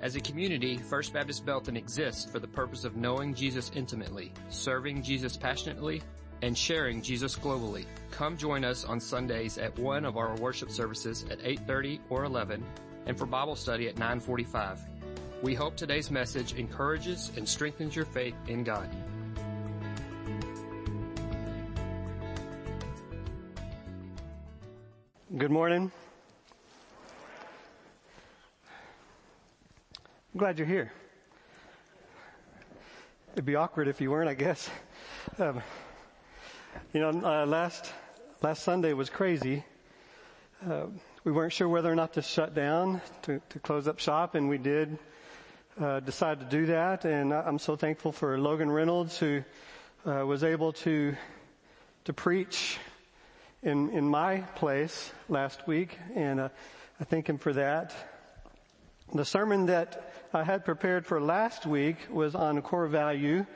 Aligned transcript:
As 0.00 0.14
a 0.14 0.20
community, 0.20 0.76
First 0.76 1.12
Baptist 1.12 1.44
Belton 1.44 1.76
exists 1.76 2.30
for 2.30 2.38
the 2.38 2.46
purpose 2.46 2.84
of 2.84 2.96
knowing 2.96 3.34
Jesus 3.34 3.72
intimately, 3.74 4.32
serving 4.48 5.02
Jesus 5.02 5.36
passionately, 5.36 6.02
and 6.42 6.56
sharing 6.56 7.02
Jesus 7.02 7.34
globally. 7.34 7.84
Come 8.12 8.36
join 8.36 8.64
us 8.64 8.84
on 8.84 9.00
Sundays 9.00 9.58
at 9.58 9.76
one 9.76 10.04
of 10.04 10.16
our 10.16 10.36
worship 10.36 10.70
services 10.70 11.24
at 11.30 11.40
8:30 11.42 12.00
or 12.10 12.24
11 12.24 12.64
and 13.06 13.18
for 13.18 13.26
Bible 13.26 13.56
study 13.56 13.88
at 13.88 13.98
9:45. 13.98 14.78
We 15.42 15.54
hope 15.54 15.76
today's 15.76 16.12
message 16.12 16.52
encourages 16.54 17.32
and 17.36 17.48
strengthens 17.48 17.96
your 17.96 18.04
faith 18.04 18.36
in 18.46 18.62
God. 18.62 18.88
Good 25.36 25.50
morning. 25.50 25.90
I'm 30.34 30.40
glad 30.40 30.58
you're 30.58 30.68
here. 30.68 30.92
It'd 33.32 33.46
be 33.46 33.54
awkward 33.56 33.88
if 33.88 34.02
you 34.02 34.10
weren't, 34.10 34.28
I 34.28 34.34
guess. 34.34 34.68
Um, 35.38 35.62
you 36.92 37.00
know, 37.00 37.08
uh, 37.08 37.46
last 37.46 37.90
last 38.42 38.62
Sunday 38.62 38.92
was 38.92 39.08
crazy. 39.08 39.64
Uh, 40.68 40.86
we 41.24 41.32
weren't 41.32 41.54
sure 41.54 41.66
whether 41.66 41.90
or 41.90 41.94
not 41.94 42.12
to 42.12 42.22
shut 42.22 42.54
down, 42.54 43.00
to, 43.22 43.40
to 43.48 43.58
close 43.58 43.88
up 43.88 44.00
shop, 44.00 44.34
and 44.34 44.50
we 44.50 44.58
did 44.58 44.98
uh, 45.80 46.00
decide 46.00 46.40
to 46.40 46.46
do 46.46 46.66
that. 46.66 47.06
And 47.06 47.32
I'm 47.32 47.58
so 47.58 47.74
thankful 47.76 48.12
for 48.12 48.38
Logan 48.38 48.70
Reynolds, 48.70 49.18
who 49.18 49.42
uh, 50.04 50.26
was 50.26 50.44
able 50.44 50.74
to 50.74 51.16
to 52.04 52.12
preach 52.12 52.78
in 53.62 53.88
in 53.90 54.06
my 54.06 54.40
place 54.56 55.10
last 55.30 55.66
week, 55.66 55.98
and 56.14 56.38
uh, 56.38 56.48
I 57.00 57.04
thank 57.04 57.26
him 57.30 57.38
for 57.38 57.54
that. 57.54 57.94
The 59.14 59.24
sermon 59.24 59.66
that 59.66 60.17
I 60.34 60.44
had 60.44 60.62
prepared 60.62 61.06
for 61.06 61.22
last 61.22 61.64
week 61.64 61.96
was 62.10 62.34
on 62.34 62.60
core 62.60 62.86
value, 62.86 63.46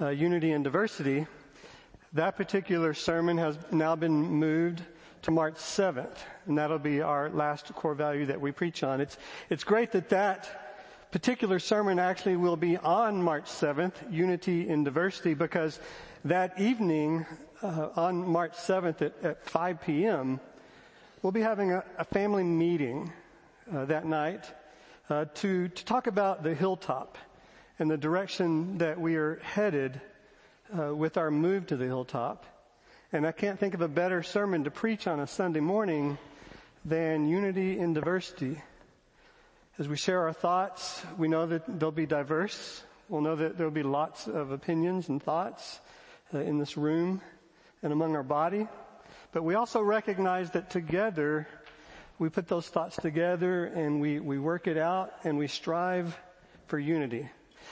uh, 0.00 0.08
unity 0.08 0.52
and 0.52 0.64
diversity. 0.64 1.26
That 2.14 2.38
particular 2.38 2.94
sermon 2.94 3.36
has 3.36 3.58
now 3.70 3.96
been 3.96 4.22
moved 4.22 4.80
to 5.22 5.30
March 5.30 5.56
7th, 5.56 6.16
and 6.46 6.56
that'll 6.56 6.78
be 6.78 7.02
our 7.02 7.28
last 7.28 7.66
core 7.74 7.94
value 7.94 8.24
that 8.26 8.40
we 8.40 8.50
preach 8.50 8.82
on. 8.82 9.02
It's, 9.02 9.18
it's 9.50 9.62
great 9.62 9.92
that 9.92 10.08
that 10.08 11.08
particular 11.12 11.58
sermon 11.58 11.98
actually 11.98 12.36
will 12.36 12.56
be 12.56 12.78
on 12.78 13.22
March 13.22 13.44
7th, 13.44 13.92
unity 14.10 14.70
and 14.70 14.86
diversity, 14.86 15.34
because 15.34 15.80
that 16.24 16.58
evening, 16.58 17.26
uh, 17.62 17.90
on 17.94 18.26
March 18.26 18.54
7th 18.54 19.02
at, 19.02 19.12
at 19.22 19.44
5 19.44 19.82
p.m., 19.82 20.40
we'll 21.20 21.32
be 21.32 21.42
having 21.42 21.72
a, 21.72 21.84
a 21.98 22.04
family 22.04 22.42
meeting 22.42 23.12
uh, 23.70 23.84
that 23.84 24.06
night 24.06 24.50
uh, 25.08 25.26
to, 25.36 25.68
to 25.68 25.84
talk 25.84 26.06
about 26.06 26.42
the 26.42 26.54
hilltop 26.54 27.18
and 27.78 27.90
the 27.90 27.96
direction 27.96 28.78
that 28.78 29.00
we 29.00 29.16
are 29.16 29.36
headed 29.42 30.00
uh, 30.76 30.94
with 30.94 31.16
our 31.16 31.30
move 31.30 31.66
to 31.68 31.76
the 31.76 31.84
hilltop. 31.84 32.44
And 33.12 33.26
I 33.26 33.32
can't 33.32 33.58
think 33.58 33.74
of 33.74 33.80
a 33.82 33.88
better 33.88 34.22
sermon 34.22 34.64
to 34.64 34.70
preach 34.70 35.06
on 35.06 35.20
a 35.20 35.26
Sunday 35.26 35.60
morning 35.60 36.18
than 36.84 37.28
unity 37.28 37.78
in 37.78 37.94
diversity. 37.94 38.60
As 39.78 39.88
we 39.88 39.96
share 39.96 40.22
our 40.22 40.32
thoughts, 40.32 41.04
we 41.18 41.28
know 41.28 41.46
that 41.46 41.78
they'll 41.78 41.90
be 41.90 42.06
diverse. 42.06 42.82
We'll 43.08 43.20
know 43.20 43.36
that 43.36 43.56
there'll 43.56 43.72
be 43.72 43.82
lots 43.82 44.26
of 44.26 44.50
opinions 44.50 45.08
and 45.08 45.22
thoughts 45.22 45.80
uh, 46.34 46.38
in 46.38 46.58
this 46.58 46.76
room 46.76 47.20
and 47.82 47.92
among 47.92 48.16
our 48.16 48.24
body. 48.24 48.66
But 49.32 49.44
we 49.44 49.54
also 49.54 49.80
recognize 49.80 50.50
that 50.52 50.70
together 50.70 51.46
we 52.18 52.28
put 52.28 52.48
those 52.48 52.68
thoughts 52.68 52.96
together 52.96 53.66
and 53.66 54.00
we, 54.00 54.20
we 54.20 54.38
work 54.38 54.66
it 54.66 54.78
out 54.78 55.12
and 55.24 55.36
we 55.36 55.46
strive 55.46 56.18
for 56.66 56.78
unity. 56.78 57.28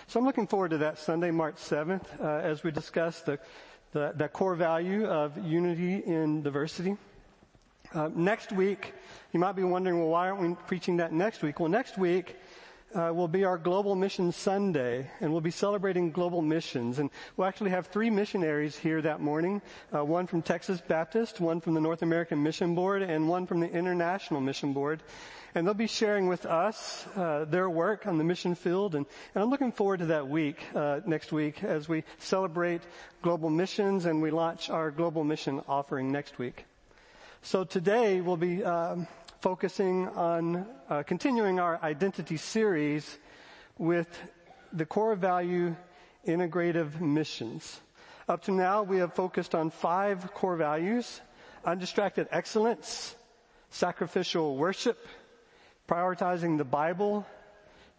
So 0.06 0.20
I'm 0.20 0.26
looking 0.26 0.46
forward 0.46 0.70
to 0.70 0.78
that 0.78 0.98
Sunday, 0.98 1.30
March 1.30 1.56
7th, 1.56 2.20
uh, 2.20 2.40
as 2.44 2.62
we 2.62 2.70
discuss 2.70 3.20
the, 3.20 3.38
the, 3.92 4.12
that 4.16 4.32
core 4.32 4.54
value 4.54 5.06
of 5.06 5.38
unity 5.38 6.02
in 6.04 6.42
diversity. 6.42 6.96
Uh, 7.94 8.10
next 8.14 8.52
week, 8.52 8.92
you 9.32 9.40
might 9.40 9.52
be 9.52 9.62
wondering, 9.62 9.98
well, 9.98 10.08
why 10.08 10.28
aren't 10.28 10.40
we 10.40 10.54
preaching 10.66 10.96
that 10.98 11.12
next 11.12 11.42
week? 11.42 11.60
Well, 11.60 11.68
next 11.68 11.96
week, 11.96 12.36
uh, 12.94 13.12
will 13.12 13.28
be 13.28 13.44
our 13.44 13.58
Global 13.58 13.96
Mission 13.96 14.30
Sunday, 14.32 15.10
and 15.20 15.32
we'll 15.32 15.40
be 15.40 15.50
celebrating 15.50 16.10
global 16.10 16.42
missions. 16.42 16.98
And 16.98 17.10
we'll 17.36 17.48
actually 17.48 17.70
have 17.70 17.88
three 17.88 18.10
missionaries 18.10 18.76
here 18.78 19.02
that 19.02 19.20
morning: 19.20 19.60
uh, 19.94 20.04
one 20.04 20.26
from 20.26 20.42
Texas 20.42 20.80
Baptist, 20.80 21.40
one 21.40 21.60
from 21.60 21.74
the 21.74 21.80
North 21.80 22.02
American 22.02 22.42
Mission 22.42 22.74
Board, 22.74 23.02
and 23.02 23.28
one 23.28 23.46
from 23.46 23.60
the 23.60 23.70
International 23.70 24.40
Mission 24.40 24.72
Board. 24.72 25.02
And 25.56 25.66
they'll 25.66 25.74
be 25.74 25.86
sharing 25.86 26.26
with 26.26 26.46
us 26.46 27.06
uh, 27.14 27.44
their 27.44 27.70
work 27.70 28.06
on 28.06 28.18
the 28.18 28.24
mission 28.24 28.54
field, 28.54 28.94
and, 28.94 29.06
and 29.34 29.44
I'm 29.44 29.50
looking 29.50 29.70
forward 29.72 30.00
to 30.00 30.06
that 30.06 30.28
week 30.28 30.58
uh, 30.74 31.00
next 31.06 31.32
week 31.32 31.62
as 31.62 31.88
we 31.88 32.02
celebrate 32.18 32.82
global 33.22 33.50
missions 33.50 34.04
and 34.04 34.20
we 34.20 34.30
launch 34.30 34.68
our 34.68 34.90
global 34.90 35.22
mission 35.22 35.62
offering 35.68 36.10
next 36.10 36.38
week. 36.38 36.64
So 37.42 37.62
today 37.62 38.20
we'll 38.20 38.36
be 38.36 38.64
um, 38.64 39.06
focusing 39.44 40.08
on 40.16 40.64
uh, 40.88 41.02
continuing 41.02 41.60
our 41.60 41.78
identity 41.82 42.38
series 42.38 43.18
with 43.76 44.08
the 44.72 44.86
core 44.86 45.14
value 45.14 45.76
integrative 46.26 46.98
missions. 46.98 47.78
Up 48.26 48.40
to 48.44 48.52
now, 48.52 48.82
we 48.82 48.96
have 48.96 49.12
focused 49.12 49.54
on 49.54 49.68
five 49.68 50.32
core 50.32 50.56
values, 50.56 51.20
undistracted 51.62 52.26
excellence, 52.30 53.14
sacrificial 53.68 54.56
worship, 54.56 54.96
prioritizing 55.86 56.56
the 56.56 56.64
Bible, 56.64 57.26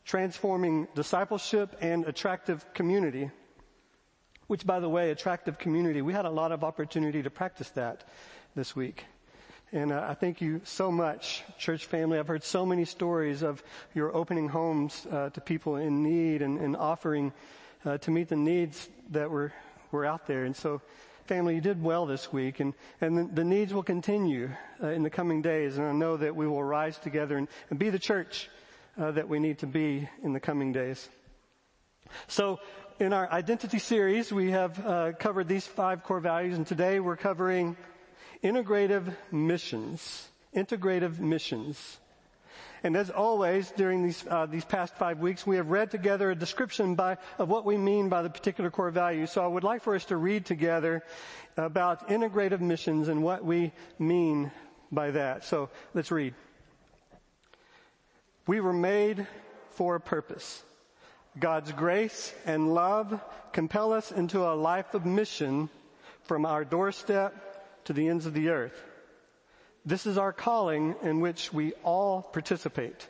transforming 0.04 0.88
discipleship, 0.96 1.76
and 1.80 2.06
attractive 2.06 2.66
community. 2.74 3.30
Which, 4.48 4.66
by 4.66 4.80
the 4.80 4.90
way, 4.90 5.12
attractive 5.12 5.60
community, 5.60 6.02
we 6.02 6.12
had 6.14 6.26
a 6.26 6.32
lot 6.32 6.52
of 6.52 6.64
opportunity 6.64 7.22
to 7.22 7.30
practice 7.30 7.70
that 7.78 8.04
this 8.56 8.76
week. 8.76 9.06
And 9.72 9.92
uh, 9.92 10.06
I 10.08 10.14
thank 10.14 10.42
you 10.42 10.62
so 10.64 10.92
much, 10.92 11.44
church 11.58 11.86
family. 11.86 12.20
I've 12.20 12.28
heard 12.28 12.44
so 12.44 12.66
many 12.66 12.86
stories 12.86 13.42
of 13.42 13.64
your 13.94 14.16
opening 14.16 14.48
homes 14.48 15.08
uh, 15.12 15.32
to 15.32 15.42
people 15.42 15.78
in 15.78 16.04
need 16.04 16.42
and, 16.42 16.60
and 16.60 16.78
offering 16.78 17.34
uh, 17.84 17.98
to 18.00 18.12
meet 18.12 18.30
the 18.30 18.36
needs 18.36 18.88
that 19.12 19.30
were, 19.30 19.52
were 19.92 20.06
out 20.06 20.28
there. 20.28 20.46
And 20.46 20.56
so, 20.56 20.82
family, 21.26 21.56
you 21.56 21.62
did 21.62 21.82
well 21.82 22.06
this 22.06 22.32
week, 22.32 22.60
and, 22.60 22.74
and 23.02 23.18
the, 23.18 23.24
the 23.24 23.44
needs 23.44 23.74
will 23.74 23.84
continue 23.84 24.52
uh, 24.84 24.90
in 24.90 25.02
the 25.02 25.10
coming 25.10 25.42
days. 25.42 25.78
And 25.78 25.88
I 25.88 25.92
know 25.94 26.16
that 26.18 26.36
we 26.36 26.48
will 26.48 26.64
rise 26.64 26.98
together 27.00 27.36
and, 27.36 27.48
and 27.70 27.80
be 27.80 27.90
the 27.90 28.00
church 28.00 28.50
uh, 29.00 29.12
that 29.12 29.28
we 29.28 29.40
need 29.40 29.60
to 29.60 29.68
be 29.68 30.08
in 30.24 30.34
the 30.34 30.40
coming 30.40 30.74
days. 30.74 31.10
So, 32.28 32.60
in 33.00 33.12
our 33.12 33.30
identity 33.30 33.80
series, 33.80 34.32
we 34.32 34.52
have 34.52 34.86
uh, 34.86 35.12
covered 35.14 35.48
these 35.48 35.68
five 35.68 36.04
core 36.04 36.20
values, 36.20 36.56
and 36.56 36.66
today 36.66 37.00
we're 37.00 37.18
covering 37.18 37.76
integrative 38.44 39.16
missions. 39.32 40.28
Integrative 40.56 41.20
missions. 41.20 42.00
And 42.84 42.96
as 42.96 43.10
always, 43.10 43.72
during 43.72 44.04
these 44.04 44.24
uh, 44.30 44.46
these 44.46 44.64
past 44.64 44.96
five 44.96 45.20
weeks, 45.20 45.48
we 45.48 45.56
have 45.56 45.70
read 45.72 45.90
together 45.90 46.30
a 46.30 46.36
description 46.36 46.94
by 46.94 47.18
of 47.40 47.50
what 47.50 47.66
we 47.66 47.78
mean 47.78 48.10
by 48.10 48.22
the 48.22 48.30
particular 48.30 48.70
core 48.70 48.92
value. 48.92 49.26
So 49.26 49.44
I 49.44 49.48
would 49.48 49.64
like 49.64 49.82
for 49.82 49.96
us 49.96 50.06
to 50.06 50.18
read 50.18 50.46
together 50.46 51.04
about 51.58 52.10
integrative 52.10 52.62
missions 52.62 53.08
and 53.08 53.24
what 53.24 53.44
we 53.44 53.72
mean 53.98 54.52
by 54.92 55.12
that. 55.12 55.46
So 55.46 55.70
let's 55.96 56.12
read. 56.12 56.36
We 58.46 58.60
were 58.60 58.74
made 58.74 59.26
for 59.72 59.96
a 59.96 60.00
purpose. 60.00 60.64
God's 61.40 61.72
grace 61.72 62.34
and 62.46 62.74
love 62.74 63.20
compel 63.52 63.94
us 63.94 64.12
into 64.12 64.44
a 64.44 64.54
life 64.54 64.94
of 64.94 65.06
mission 65.06 65.70
from 66.24 66.46
our 66.46 66.64
doorstep 66.64 67.55
to 67.86 67.94
the 67.94 68.08
ends 68.08 68.26
of 68.26 68.34
the 68.34 68.50
earth. 68.50 68.84
This 69.86 70.06
is 70.06 70.18
our 70.18 70.34
calling 70.34 70.96
in 71.04 71.22
which 71.22 71.54
we 71.54 71.74
all 71.84 72.22
participate. 72.22 73.08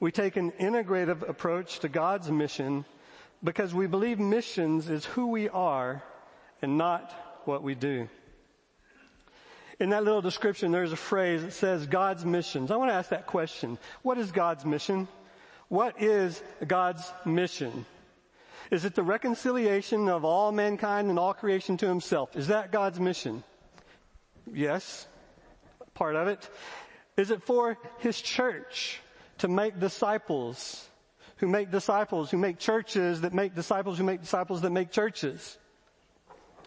We 0.00 0.12
take 0.12 0.36
an 0.36 0.52
integrative 0.52 1.28
approach 1.28 1.80
to 1.80 1.88
God's 1.88 2.30
mission 2.30 2.84
because 3.42 3.74
we 3.74 3.86
believe 3.86 4.18
missions 4.18 4.88
is 4.88 5.04
who 5.04 5.28
we 5.28 5.48
are 5.48 6.02
and 6.60 6.78
not 6.78 7.12
what 7.44 7.62
we 7.62 7.74
do. 7.74 8.08
In 9.80 9.90
that 9.90 10.04
little 10.04 10.22
description, 10.22 10.70
there's 10.70 10.92
a 10.92 10.96
phrase 10.96 11.42
that 11.42 11.52
says 11.52 11.86
God's 11.86 12.24
missions. 12.24 12.70
I 12.70 12.76
want 12.76 12.90
to 12.90 12.94
ask 12.94 13.10
that 13.10 13.26
question. 13.26 13.78
What 14.02 14.18
is 14.18 14.30
God's 14.30 14.64
mission? 14.64 15.08
What 15.68 16.00
is 16.00 16.40
God's 16.64 17.02
mission? 17.24 17.84
Is 18.70 18.84
it 18.84 18.94
the 18.94 19.02
reconciliation 19.02 20.08
of 20.08 20.24
all 20.24 20.52
mankind 20.52 21.10
and 21.10 21.18
all 21.18 21.34
creation 21.34 21.76
to 21.78 21.88
himself? 21.88 22.36
Is 22.36 22.46
that 22.48 22.70
God's 22.70 23.00
mission? 23.00 23.42
Yes, 24.50 25.06
part 25.94 26.16
of 26.16 26.28
it. 26.28 26.48
Is 27.16 27.30
it 27.30 27.42
for 27.42 27.78
His 27.98 28.20
church 28.20 29.00
to 29.38 29.48
make 29.48 29.78
disciples 29.78 30.88
who 31.36 31.48
make 31.48 31.70
disciples, 31.70 32.30
who 32.30 32.38
make 32.38 32.58
churches 32.58 33.22
that 33.22 33.34
make 33.34 33.54
disciples, 33.54 33.98
who 33.98 34.04
make 34.04 34.20
disciples 34.20 34.60
that 34.62 34.70
make 34.70 34.90
churches? 34.90 35.58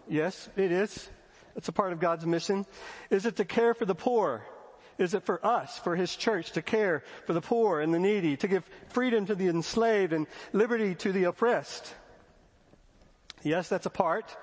Yes, 0.07 0.50
it 0.57 0.72
is. 0.72 1.10
It's 1.56 1.69
a 1.69 1.72
part 1.72 1.94
of 1.94 2.00
God's 2.00 2.25
mission. 2.25 2.66
Is 3.10 3.25
it 3.25 3.38
to 3.38 3.45
care 3.45 3.74
for 3.74 3.86
the 3.86 3.95
poor 3.95 4.44
Is 4.98 5.13
it 5.13 5.24
for 5.24 5.45
us, 5.45 5.77
for 5.80 5.95
His 5.95 6.16
church, 6.16 6.51
to 6.51 6.62
care 6.62 7.04
for 7.25 7.33
the 7.33 7.42
poor 7.42 7.81
and 7.81 7.94
the 7.94 8.00
needy, 8.00 8.38
to 8.38 8.48
give 8.48 8.63
freedom 8.89 9.25
to 9.25 9.36
the 9.36 9.50
enslaved 9.50 10.13
and 10.13 10.25
liberty 10.54 10.95
to 10.95 11.12
the 11.12 11.25
oppressed? 11.25 11.94
Yes, 13.44 13.68
that's 13.68 13.86
a 13.86 13.89
part 13.89 14.36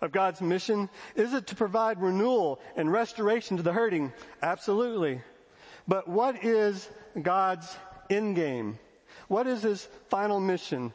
of 0.00 0.12
God's 0.12 0.40
mission. 0.40 0.88
Is 1.14 1.32
it 1.32 1.48
to 1.48 1.54
provide 1.54 2.00
renewal 2.00 2.60
and 2.76 2.90
restoration 2.90 3.56
to 3.56 3.62
the 3.62 3.72
hurting? 3.72 4.12
Absolutely. 4.42 5.20
But 5.88 6.08
what 6.08 6.44
is 6.44 6.88
God's 7.20 7.76
end 8.10 8.36
game? 8.36 8.78
What 9.28 9.46
is 9.46 9.62
His 9.62 9.88
final 10.08 10.40
mission? 10.40 10.92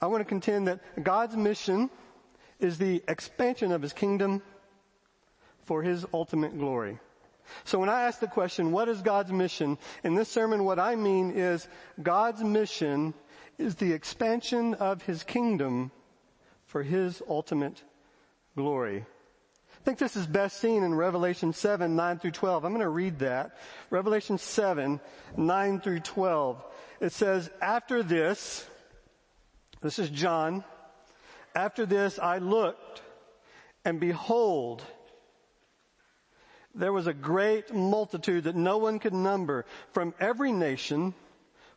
I 0.00 0.06
want 0.06 0.20
to 0.20 0.24
contend 0.24 0.68
that 0.68 0.80
God's 1.02 1.36
mission 1.36 1.90
is 2.58 2.78
the 2.78 3.02
expansion 3.08 3.72
of 3.72 3.82
His 3.82 3.92
kingdom 3.92 4.42
for 5.64 5.82
His 5.82 6.06
ultimate 6.12 6.58
glory. 6.58 6.98
So 7.64 7.78
when 7.78 7.88
I 7.88 8.02
ask 8.02 8.20
the 8.20 8.26
question, 8.26 8.70
what 8.70 8.88
is 8.88 9.02
God's 9.02 9.32
mission? 9.32 9.78
In 10.04 10.14
this 10.14 10.28
sermon, 10.28 10.64
what 10.64 10.78
I 10.78 10.94
mean 10.94 11.32
is 11.32 11.68
God's 12.00 12.42
mission 12.42 13.12
is 13.58 13.74
the 13.74 13.92
expansion 13.92 14.74
of 14.74 15.02
His 15.02 15.22
kingdom 15.22 15.90
for 16.70 16.84
His 16.84 17.20
ultimate 17.28 17.82
glory. 18.56 19.04
I 19.74 19.84
think 19.84 19.98
this 19.98 20.14
is 20.14 20.26
best 20.26 20.60
seen 20.60 20.84
in 20.84 20.94
Revelation 20.94 21.52
7, 21.52 21.96
9 21.96 22.18
through 22.20 22.30
12. 22.30 22.64
I'm 22.64 22.72
going 22.72 22.80
to 22.80 22.88
read 22.88 23.18
that. 23.20 23.56
Revelation 23.90 24.38
7, 24.38 25.00
9 25.36 25.80
through 25.80 26.00
12. 26.00 26.64
It 27.00 27.12
says, 27.12 27.50
after 27.60 28.02
this, 28.02 28.66
this 29.80 29.98
is 29.98 30.10
John, 30.10 30.62
after 31.56 31.86
this 31.86 32.18
I 32.18 32.38
looked 32.38 33.02
and 33.84 33.98
behold, 33.98 34.84
there 36.74 36.92
was 36.92 37.08
a 37.08 37.14
great 37.14 37.74
multitude 37.74 38.44
that 38.44 38.54
no 38.54 38.78
one 38.78 39.00
could 39.00 39.14
number 39.14 39.64
from 39.92 40.14
every 40.20 40.52
nation, 40.52 41.14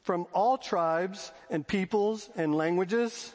from 0.04 0.28
all 0.34 0.58
tribes 0.58 1.32
and 1.50 1.66
peoples 1.66 2.30
and 2.36 2.54
languages, 2.54 3.34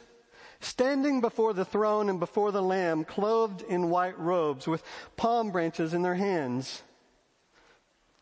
standing 0.61 1.21
before 1.21 1.53
the 1.53 1.65
throne 1.65 2.09
and 2.09 2.19
before 2.19 2.51
the 2.51 2.61
Lamb, 2.61 3.05
clothed 3.05 3.61
in 3.61 3.89
white 3.89 4.17
robes 4.19 4.67
with 4.67 4.83
palm 5.15 5.51
branches 5.51 5.93
in 5.93 6.01
their 6.01 6.15
hands. 6.15 6.83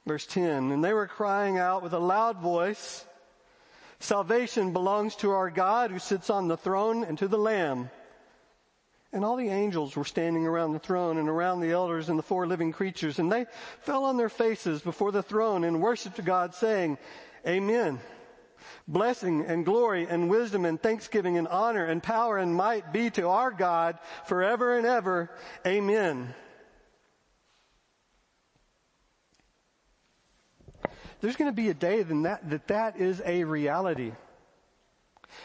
Verse 0.06 0.26
10, 0.26 0.72
and 0.72 0.84
they 0.84 0.94
were 0.94 1.08
crying 1.08 1.58
out 1.58 1.84
with 1.84 1.94
a 1.94 2.00
loud 2.00 2.40
voice, 2.40 3.06
salvation 4.00 4.72
belongs 4.72 5.16
to 5.18 5.32
our 5.32 5.50
God 5.50 5.92
who 5.92 6.00
sits 6.00 6.30
on 6.30 6.48
the 6.48 6.58
throne 6.58 7.04
and 7.04 7.18
to 7.18 7.28
the 7.28 7.38
Lamb. 7.38 7.90
And 9.12 9.26
all 9.26 9.36
the 9.36 9.50
angels 9.50 9.96
were 9.96 10.06
standing 10.06 10.46
around 10.46 10.74
the 10.74 10.80
throne 10.80 11.18
and 11.18 11.28
around 11.28 11.62
the 11.62 11.72
elders 11.72 12.10
and 12.10 12.20
the 12.20 12.24
four 12.24 12.46
living 12.46 12.72
creatures, 12.72 13.20
and 13.20 13.32
they 13.32 13.46
fell 13.82 14.06
on 14.06 14.18
their 14.18 14.30
faces 14.30 14.82
before 14.82 15.12
the 15.12 15.24
throne 15.24 15.64
and 15.64 15.82
worshiped 15.82 16.24
God 16.24 16.54
saying, 16.54 16.98
Amen. 17.46 18.00
Blessing 18.88 19.46
and 19.46 19.66
glory 19.66 20.08
and 20.08 20.30
wisdom 20.30 20.66
and 20.66 20.82
thanksgiving 20.82 21.38
and 21.38 21.48
honor 21.48 21.86
and 21.86 22.02
power 22.02 22.38
and 22.38 22.54
might 22.54 22.92
be 22.94 23.10
to 23.12 23.28
our 23.28 23.52
God 23.52 24.00
forever 24.26 24.78
and 24.78 24.86
ever. 24.86 25.30
Amen. 25.66 26.34
There's 31.20 31.36
going 31.36 31.50
to 31.50 31.56
be 31.56 31.70
a 31.70 31.74
day 31.74 32.04
that, 32.04 32.68
that 32.68 32.98
is 32.98 33.22
a 33.26 33.44
reality. 33.44 34.12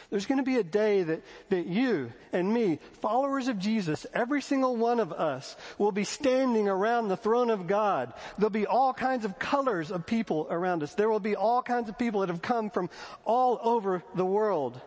There's 0.09 0.25
going 0.25 0.37
to 0.37 0.43
be 0.43 0.57
a 0.57 0.63
day 0.63 1.03
that, 1.03 1.21
that 1.49 1.65
you 1.65 2.11
and 2.31 2.53
me, 2.53 2.79
followers 3.01 3.47
of 3.47 3.59
Jesus, 3.59 4.05
every 4.13 4.41
single 4.41 4.75
one 4.75 4.99
of 4.99 5.11
us 5.11 5.55
will 5.77 5.91
be 5.91 6.03
standing 6.03 6.67
around 6.67 7.07
the 7.07 7.17
throne 7.17 7.49
of 7.49 7.67
God. 7.67 8.13
There'll 8.37 8.49
be 8.49 8.67
all 8.67 8.93
kinds 8.93 9.25
of 9.25 9.39
colors 9.39 9.91
of 9.91 10.05
people 10.05 10.47
around 10.49 10.83
us. 10.83 10.93
There 10.93 11.09
will 11.09 11.19
be 11.19 11.35
all 11.35 11.61
kinds 11.61 11.89
of 11.89 11.97
people 11.97 12.21
that 12.21 12.29
have 12.29 12.41
come 12.41 12.69
from 12.69 12.89
all 13.25 13.59
over 13.61 14.03
the 14.15 14.25
world. 14.25 14.79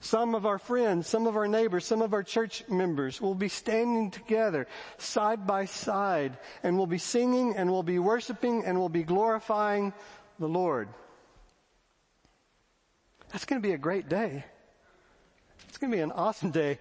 Some 0.00 0.34
of 0.34 0.46
our 0.46 0.58
friends, 0.58 1.06
some 1.06 1.26
of 1.26 1.36
our 1.36 1.48
neighbors, 1.48 1.86
some 1.86 2.02
of 2.02 2.12
our 2.12 2.22
church 2.22 2.62
members 2.68 3.20
will 3.20 3.34
be 3.34 3.48
standing 3.48 4.10
together 4.10 4.66
side 4.98 5.46
by 5.46 5.64
side 5.64 6.38
and 6.62 6.76
we'll 6.76 6.86
be 6.86 6.98
singing 6.98 7.56
and 7.56 7.70
we'll 7.70 7.82
be 7.82 7.98
worshiping 7.98 8.64
and 8.64 8.78
we'll 8.78 8.88
be 8.88 9.04
glorifying 9.04 9.92
the 10.38 10.48
Lord. 10.48 10.88
That's 13.36 13.44
going 13.44 13.60
to 13.60 13.68
be 13.68 13.74
a 13.74 13.78
great 13.78 14.08
day. 14.08 14.46
It's 15.68 15.76
going 15.76 15.90
to 15.90 15.96
be 15.98 16.02
an 16.02 16.10
awesome 16.10 16.52
day. 16.52 16.78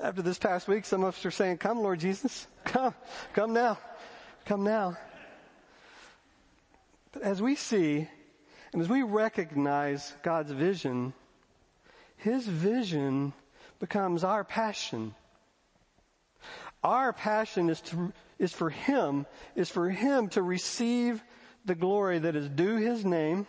After 0.00 0.22
this 0.22 0.38
past 0.38 0.66
week, 0.66 0.86
some 0.86 1.02
of 1.04 1.14
us 1.14 1.26
are 1.26 1.30
saying, 1.30 1.58
come 1.58 1.80
Lord 1.80 2.00
Jesus, 2.00 2.46
come, 2.64 2.94
come 3.34 3.52
now, 3.52 3.76
come 4.46 4.64
now. 4.64 4.96
But 7.12 7.20
as 7.20 7.42
we 7.42 7.54
see 7.54 8.08
and 8.72 8.80
as 8.80 8.88
we 8.88 9.02
recognize 9.02 10.14
God's 10.22 10.52
vision, 10.52 11.12
His 12.16 12.46
vision 12.46 13.34
becomes 13.78 14.24
our 14.24 14.42
passion. 14.42 15.14
Our 16.82 17.12
passion 17.12 17.68
is 17.68 17.82
to, 17.82 18.10
is 18.38 18.54
for 18.54 18.70
Him, 18.70 19.26
is 19.54 19.68
for 19.68 19.90
Him 19.90 20.30
to 20.30 20.40
receive 20.40 21.22
the 21.66 21.74
glory 21.74 22.20
that 22.20 22.36
is 22.36 22.48
due 22.48 22.76
His 22.76 23.04
name 23.04 23.46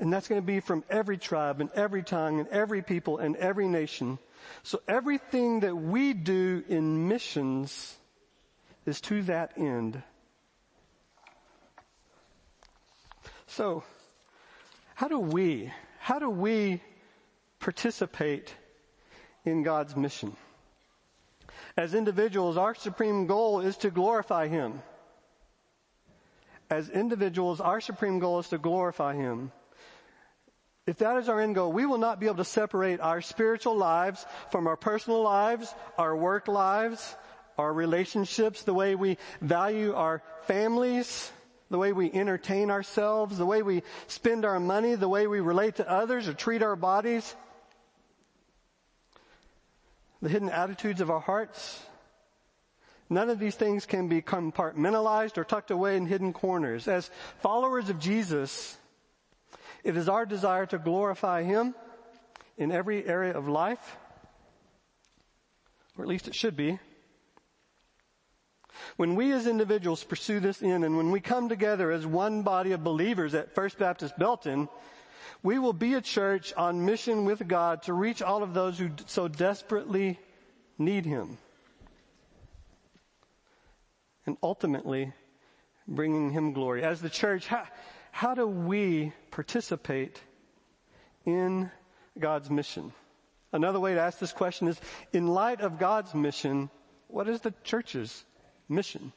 and 0.00 0.10
that's 0.10 0.28
going 0.28 0.40
to 0.40 0.46
be 0.46 0.60
from 0.60 0.82
every 0.88 1.18
tribe 1.18 1.60
and 1.60 1.70
every 1.72 2.02
tongue 2.02 2.40
and 2.40 2.48
every 2.48 2.82
people 2.82 3.18
and 3.18 3.36
every 3.36 3.68
nation. 3.68 4.18
So 4.62 4.80
everything 4.88 5.60
that 5.60 5.76
we 5.76 6.14
do 6.14 6.64
in 6.68 7.06
missions 7.06 7.96
is 8.86 9.00
to 9.02 9.22
that 9.24 9.52
end. 9.58 10.02
So, 13.46 13.84
how 14.94 15.08
do 15.08 15.18
we, 15.18 15.70
how 15.98 16.18
do 16.18 16.30
we 16.30 16.80
participate 17.58 18.54
in 19.44 19.62
God's 19.62 19.94
mission? 19.94 20.34
As 21.76 21.94
individuals, 21.94 22.56
our 22.56 22.74
supreme 22.74 23.26
goal 23.26 23.60
is 23.60 23.76
to 23.78 23.90
glorify 23.90 24.48
Him. 24.48 24.80
As 26.70 26.88
individuals, 26.88 27.60
our 27.60 27.80
supreme 27.80 28.18
goal 28.18 28.38
is 28.38 28.48
to 28.48 28.58
glorify 28.58 29.16
Him. 29.16 29.52
If 30.90 30.98
that 30.98 31.18
is 31.18 31.28
our 31.28 31.40
end 31.40 31.54
goal, 31.54 31.70
we 31.70 31.86
will 31.86 31.98
not 31.98 32.18
be 32.18 32.26
able 32.26 32.38
to 32.38 32.44
separate 32.44 32.98
our 32.98 33.20
spiritual 33.20 33.76
lives 33.76 34.26
from 34.50 34.66
our 34.66 34.76
personal 34.76 35.22
lives, 35.22 35.72
our 35.96 36.16
work 36.16 36.48
lives, 36.48 37.14
our 37.56 37.72
relationships, 37.72 38.64
the 38.64 38.74
way 38.74 38.96
we 38.96 39.16
value 39.40 39.94
our 39.94 40.20
families, 40.48 41.30
the 41.70 41.78
way 41.78 41.92
we 41.92 42.10
entertain 42.10 42.72
ourselves, 42.72 43.38
the 43.38 43.46
way 43.46 43.62
we 43.62 43.84
spend 44.08 44.44
our 44.44 44.58
money, 44.58 44.96
the 44.96 45.08
way 45.08 45.28
we 45.28 45.38
relate 45.38 45.76
to 45.76 45.88
others 45.88 46.26
or 46.26 46.34
treat 46.34 46.60
our 46.60 46.74
bodies, 46.74 47.36
the 50.20 50.28
hidden 50.28 50.48
attitudes 50.48 51.00
of 51.00 51.08
our 51.08 51.20
hearts. 51.20 51.84
None 53.08 53.30
of 53.30 53.38
these 53.38 53.54
things 53.54 53.86
can 53.86 54.08
be 54.08 54.22
compartmentalized 54.22 55.38
or 55.38 55.44
tucked 55.44 55.70
away 55.70 55.96
in 55.96 56.06
hidden 56.06 56.32
corners. 56.32 56.88
As 56.88 57.12
followers 57.42 57.90
of 57.90 58.00
Jesus, 58.00 58.76
it 59.84 59.96
is 59.96 60.08
our 60.08 60.26
desire 60.26 60.66
to 60.66 60.78
glorify 60.78 61.42
Him 61.42 61.74
in 62.56 62.72
every 62.72 63.06
area 63.06 63.36
of 63.36 63.48
life, 63.48 63.96
or 65.96 66.04
at 66.04 66.08
least 66.08 66.28
it 66.28 66.34
should 66.34 66.56
be. 66.56 66.78
When 68.96 69.14
we 69.14 69.32
as 69.32 69.46
individuals 69.46 70.04
pursue 70.04 70.40
this 70.40 70.62
end 70.62 70.84
and 70.84 70.96
when 70.96 71.10
we 71.10 71.20
come 71.20 71.48
together 71.48 71.90
as 71.90 72.06
one 72.06 72.42
body 72.42 72.72
of 72.72 72.84
believers 72.84 73.34
at 73.34 73.54
First 73.54 73.78
Baptist 73.78 74.18
Belton, 74.18 74.68
we 75.42 75.58
will 75.58 75.72
be 75.72 75.94
a 75.94 76.00
church 76.00 76.52
on 76.54 76.84
mission 76.84 77.24
with 77.24 77.46
God 77.46 77.82
to 77.84 77.92
reach 77.92 78.20
all 78.20 78.42
of 78.42 78.52
those 78.52 78.78
who 78.78 78.90
so 79.06 79.28
desperately 79.28 80.18
need 80.78 81.06
Him. 81.06 81.38
And 84.26 84.36
ultimately, 84.42 85.12
bringing 85.88 86.30
Him 86.30 86.52
glory. 86.52 86.82
As 86.82 87.00
the 87.00 87.10
church, 87.10 87.48
how 88.10 88.34
do 88.34 88.46
we 88.46 89.12
participate 89.30 90.20
in 91.24 91.70
God's 92.18 92.50
mission? 92.50 92.92
Another 93.52 93.80
way 93.80 93.94
to 93.94 94.00
ask 94.00 94.18
this 94.18 94.32
question 94.32 94.68
is, 94.68 94.80
in 95.12 95.26
light 95.26 95.60
of 95.60 95.78
God's 95.78 96.14
mission, 96.14 96.70
what 97.08 97.28
is 97.28 97.40
the 97.40 97.54
church's 97.64 98.24
mission? 98.68 99.12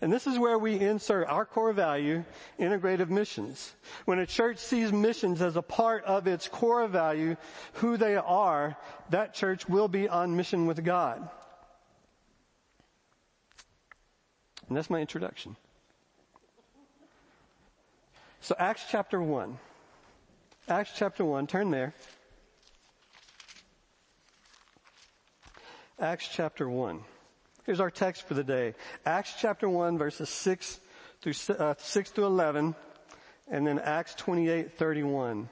And 0.00 0.12
this 0.12 0.26
is 0.26 0.38
where 0.38 0.58
we 0.58 0.78
insert 0.78 1.28
our 1.28 1.44
core 1.44 1.72
value, 1.72 2.24
integrative 2.58 3.08
missions. 3.08 3.74
When 4.04 4.18
a 4.18 4.26
church 4.26 4.58
sees 4.58 4.92
missions 4.92 5.42
as 5.42 5.56
a 5.56 5.62
part 5.62 6.04
of 6.04 6.26
its 6.26 6.48
core 6.48 6.86
value, 6.86 7.36
who 7.74 7.96
they 7.96 8.16
are, 8.16 8.76
that 9.10 9.34
church 9.34 9.68
will 9.68 9.88
be 9.88 10.08
on 10.08 10.36
mission 10.36 10.66
with 10.66 10.84
God. 10.84 11.28
And 14.68 14.76
that's 14.76 14.90
my 14.90 15.00
introduction. 15.00 15.56
So 18.42 18.56
Acts 18.58 18.84
chapter 18.90 19.22
1. 19.22 19.56
Acts 20.68 20.90
chapter 20.96 21.24
1, 21.24 21.46
turn 21.46 21.70
there. 21.70 21.94
Acts 26.00 26.28
chapter 26.28 26.68
1. 26.68 27.04
Here's 27.66 27.78
our 27.78 27.90
text 27.90 28.26
for 28.26 28.34
the 28.34 28.42
day. 28.42 28.74
Acts 29.06 29.34
chapter 29.38 29.68
1 29.68 29.96
verses 29.96 30.28
6 30.28 30.80
through, 31.20 31.34
uh, 31.56 31.74
6 31.78 32.10
through 32.10 32.26
11 32.26 32.74
and 33.48 33.64
then 33.64 33.78
Acts 33.78 34.16
28, 34.16 34.76
31. 34.76 35.48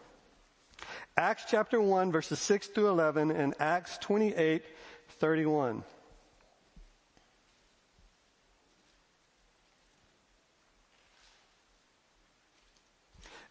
Acts 1.16 1.44
chapter 1.48 1.80
1 1.80 2.10
verses 2.10 2.40
6 2.40 2.66
through 2.68 2.88
11 2.88 3.30
and 3.30 3.54
Acts 3.60 3.98
28, 3.98 4.64
31. 5.20 5.84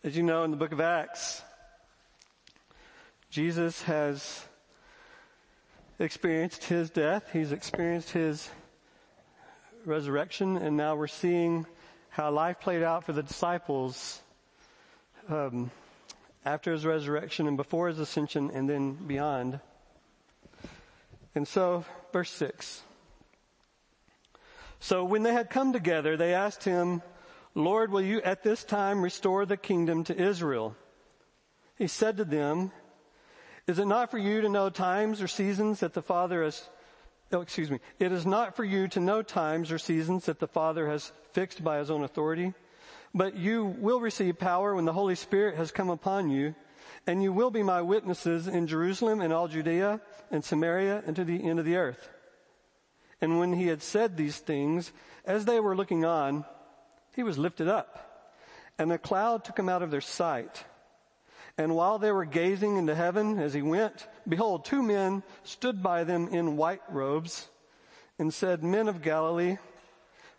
As 0.02 0.16
you 0.16 0.24
know 0.24 0.46
in 0.46 0.52
the 0.52 0.56
book 0.56 0.72
of 0.72 0.80
Acts, 0.80 1.42
Jesus 3.30 3.82
has 3.84 4.46
experienced 6.00 6.64
his 6.64 6.90
death. 6.90 7.32
He's 7.34 7.52
experienced 7.52 8.12
his 8.12 8.50
resurrection 9.84 10.56
and 10.56 10.78
now 10.78 10.96
we're 10.96 11.08
seeing 11.08 11.66
how 12.08 12.32
life 12.32 12.62
played 12.62 12.82
out 12.82 13.04
for 13.04 13.12
the 13.12 13.22
disciples 13.22 14.22
um, 15.28 15.70
after 16.46 16.72
his 16.72 16.86
resurrection 16.86 17.46
and 17.46 17.58
before 17.58 17.90
his 17.90 18.00
ascension 18.00 18.52
and 18.54 18.70
then 18.70 18.94
beyond. 18.94 19.60
And 21.36 21.46
so, 21.46 21.84
verse 22.14 22.32
6. 22.32 22.84
So 24.80 25.04
when 25.04 25.24
they 25.24 25.34
had 25.34 25.50
come 25.50 25.74
together, 25.74 26.16
they 26.16 26.34
asked 26.34 26.64
him, 26.64 27.02
Lord, 27.56 27.92
will 27.92 28.02
you 28.02 28.22
at 28.22 28.44
this 28.44 28.64
time 28.64 29.02
restore 29.02 29.46
the 29.46 29.58
kingdom 29.58 30.04
to 30.06 30.16
Israel? 30.16 30.76
He 31.78 31.88
said 31.88 32.18
to 32.18 32.26
them, 32.26 32.72
Is 33.68 33.80
it 33.80 33.86
not 33.86 34.12
for 34.12 34.18
you 34.18 34.42
to 34.42 34.50
know 34.50 34.70
times 34.70 35.22
or 35.22 35.28
seasons 35.28 35.80
that 35.80 35.94
the 35.94 36.02
Father 36.02 36.44
has, 36.44 36.70
oh, 37.32 37.42
excuse 37.42 37.72
me, 37.72 37.80
it 38.00 38.12
is 38.12 38.26
not 38.26 38.56
for 38.56 38.64
you 38.64 38.88
to 38.90 39.00
know 39.00 39.22
times 39.22 39.72
or 39.72 39.80
seasons 39.80 40.26
that 40.26 40.40
the 40.40 40.48
Father 40.48 40.88
has 40.88 41.12
fixed 41.34 41.64
by 41.64 41.80
his 41.80 41.90
own 41.90 42.04
authority? 42.04 42.54
But 43.14 43.36
you 43.36 43.66
will 43.66 44.00
receive 44.00 44.38
power 44.38 44.76
when 44.76 44.86
the 44.86 44.94
Holy 44.94 45.16
Spirit 45.16 45.56
has 45.56 45.72
come 45.72 45.90
upon 45.90 46.30
you, 46.30 46.54
and 47.08 47.24
you 47.24 47.34
will 47.34 47.50
be 47.50 47.64
my 47.64 47.82
witnesses 47.82 48.48
in 48.48 48.68
Jerusalem 48.68 49.22
and 49.22 49.34
all 49.34 49.48
Judea 49.48 50.02
and 50.30 50.44
Samaria 50.44 51.04
and 51.08 51.16
to 51.16 51.24
the 51.24 51.44
end 51.44 51.58
of 51.58 51.66
the 51.66 51.78
earth. 51.78 52.10
And 53.22 53.40
when 53.40 53.54
he 53.54 53.68
had 53.68 53.82
said 53.82 54.16
these 54.16 54.38
things, 54.38 54.92
as 55.26 55.46
they 55.46 55.60
were 55.60 55.76
looking 55.76 56.06
on, 56.06 56.46
he 57.20 57.24
was 57.24 57.38
lifted 57.38 57.68
up, 57.68 58.32
and 58.78 58.94
a 58.94 58.98
cloud 58.98 59.44
took 59.44 59.60
him 59.60 59.68
out 59.68 59.84
of 59.84 59.92
their 59.92 60.00
sight. 60.00 60.64
And 61.58 61.76
while 61.76 62.00
they 62.00 62.14
were 62.14 62.24
gazing 62.24 62.78
into 62.78 62.96
heaven 62.96 63.38
as 63.40 63.54
he 63.54 63.62
went, 63.62 64.08
behold, 64.26 64.64
two 64.64 64.82
men 64.82 65.24
stood 65.44 65.84
by 65.84 66.06
them 66.06 66.30
in 66.30 66.56
white 66.56 66.82
robes 66.88 67.50
and 68.18 68.34
said, 68.34 68.64
Men 68.64 68.88
of 68.88 69.02
Galilee, 69.02 69.58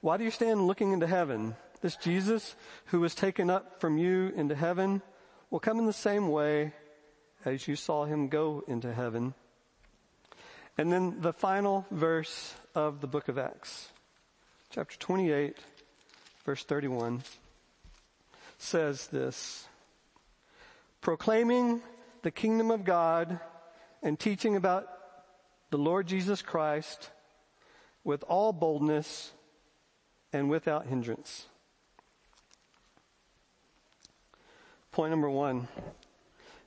why 0.00 0.16
do 0.16 0.24
you 0.24 0.30
stand 0.30 0.66
looking 0.66 0.92
into 0.92 1.06
heaven? 1.06 1.54
This 1.82 1.96
Jesus 1.96 2.56
who 2.86 3.00
was 3.00 3.14
taken 3.14 3.50
up 3.50 3.78
from 3.78 3.98
you 3.98 4.32
into 4.34 4.54
heaven 4.54 5.02
will 5.50 5.60
come 5.60 5.78
in 5.78 5.84
the 5.84 5.92
same 5.92 6.30
way 6.30 6.72
as 7.44 7.68
you 7.68 7.76
saw 7.76 8.06
him 8.06 8.28
go 8.28 8.64
into 8.66 8.90
heaven. 8.90 9.34
And 10.78 10.90
then 10.90 11.20
the 11.20 11.34
final 11.34 11.84
verse 11.90 12.54
of 12.74 13.02
the 13.02 13.06
book 13.06 13.28
of 13.28 13.36
Acts, 13.36 13.90
chapter 14.70 14.96
28, 14.96 15.58
verse 16.44 16.64
31, 16.64 17.22
says 18.58 19.06
this, 19.08 19.66
proclaiming 21.00 21.82
the 22.22 22.30
kingdom 22.30 22.70
of 22.70 22.84
God 22.84 23.40
and 24.02 24.18
teaching 24.18 24.56
about 24.56 24.86
the 25.70 25.78
Lord 25.78 26.06
Jesus 26.06 26.42
Christ 26.42 27.10
with 28.04 28.22
all 28.24 28.52
boldness 28.52 29.32
and 30.32 30.48
without 30.48 30.86
hindrance. 30.86 31.46
Point 34.92 35.10
number 35.10 35.30
one. 35.30 35.68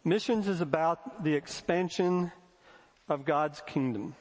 Missions 0.04 0.48
is 0.48 0.62
about 0.62 1.24
the 1.24 1.34
expansion 1.34 2.32
of 3.10 3.26
God's 3.26 3.62
kingdom. 3.66 4.16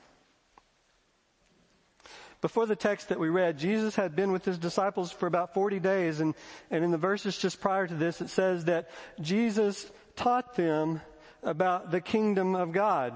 Before 2.42 2.66
the 2.66 2.76
text 2.76 3.10
that 3.10 3.20
we 3.20 3.28
read, 3.28 3.56
Jesus 3.56 3.94
had 3.94 4.16
been 4.16 4.32
with 4.32 4.44
his 4.44 4.58
disciples 4.58 5.12
for 5.12 5.28
about 5.28 5.54
40 5.54 5.78
days 5.78 6.18
and, 6.18 6.34
and 6.72 6.84
in 6.84 6.90
the 6.90 6.98
verses 6.98 7.38
just 7.38 7.60
prior 7.60 7.86
to 7.86 7.94
this, 7.94 8.20
it 8.20 8.30
says 8.30 8.64
that 8.64 8.90
Jesus 9.20 9.90
taught 10.16 10.56
them 10.56 11.00
about 11.44 11.92
the 11.92 12.00
kingdom 12.00 12.56
of 12.56 12.72
God. 12.72 13.14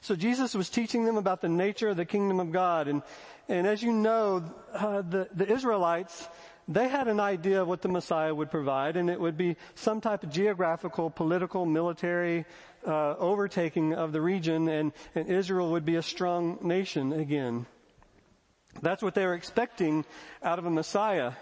So 0.00 0.16
Jesus 0.16 0.54
was 0.54 0.70
teaching 0.70 1.04
them 1.04 1.18
about 1.18 1.42
the 1.42 1.48
nature 1.50 1.90
of 1.90 1.98
the 1.98 2.06
kingdom 2.06 2.40
of 2.40 2.52
God 2.52 2.88
and, 2.88 3.02
and 3.48 3.66
as 3.66 3.82
you 3.82 3.92
know, 3.92 4.42
uh, 4.72 5.02
the, 5.02 5.28
the 5.34 5.46
Israelites, 5.46 6.26
they 6.68 6.88
had 6.88 7.08
an 7.08 7.20
idea 7.20 7.62
of 7.62 7.68
what 7.68 7.82
the 7.82 7.88
Messiah 7.88 8.34
would 8.34 8.50
provide, 8.50 8.96
and 8.96 9.10
it 9.10 9.20
would 9.20 9.36
be 9.36 9.56
some 9.74 10.00
type 10.00 10.22
of 10.22 10.30
geographical, 10.30 11.10
political, 11.10 11.66
military 11.66 12.44
uh, 12.86 13.16
overtaking 13.16 13.94
of 13.94 14.12
the 14.12 14.20
region, 14.20 14.68
and, 14.68 14.92
and 15.14 15.28
Israel 15.28 15.70
would 15.72 15.84
be 15.84 15.96
a 15.96 16.02
strong 16.02 16.58
nation 16.62 17.12
again. 17.12 17.66
That's 18.80 19.02
what 19.02 19.14
they 19.14 19.26
were 19.26 19.34
expecting 19.34 20.04
out 20.42 20.58
of 20.58 20.66
a 20.66 20.70
Messiah. 20.70 21.32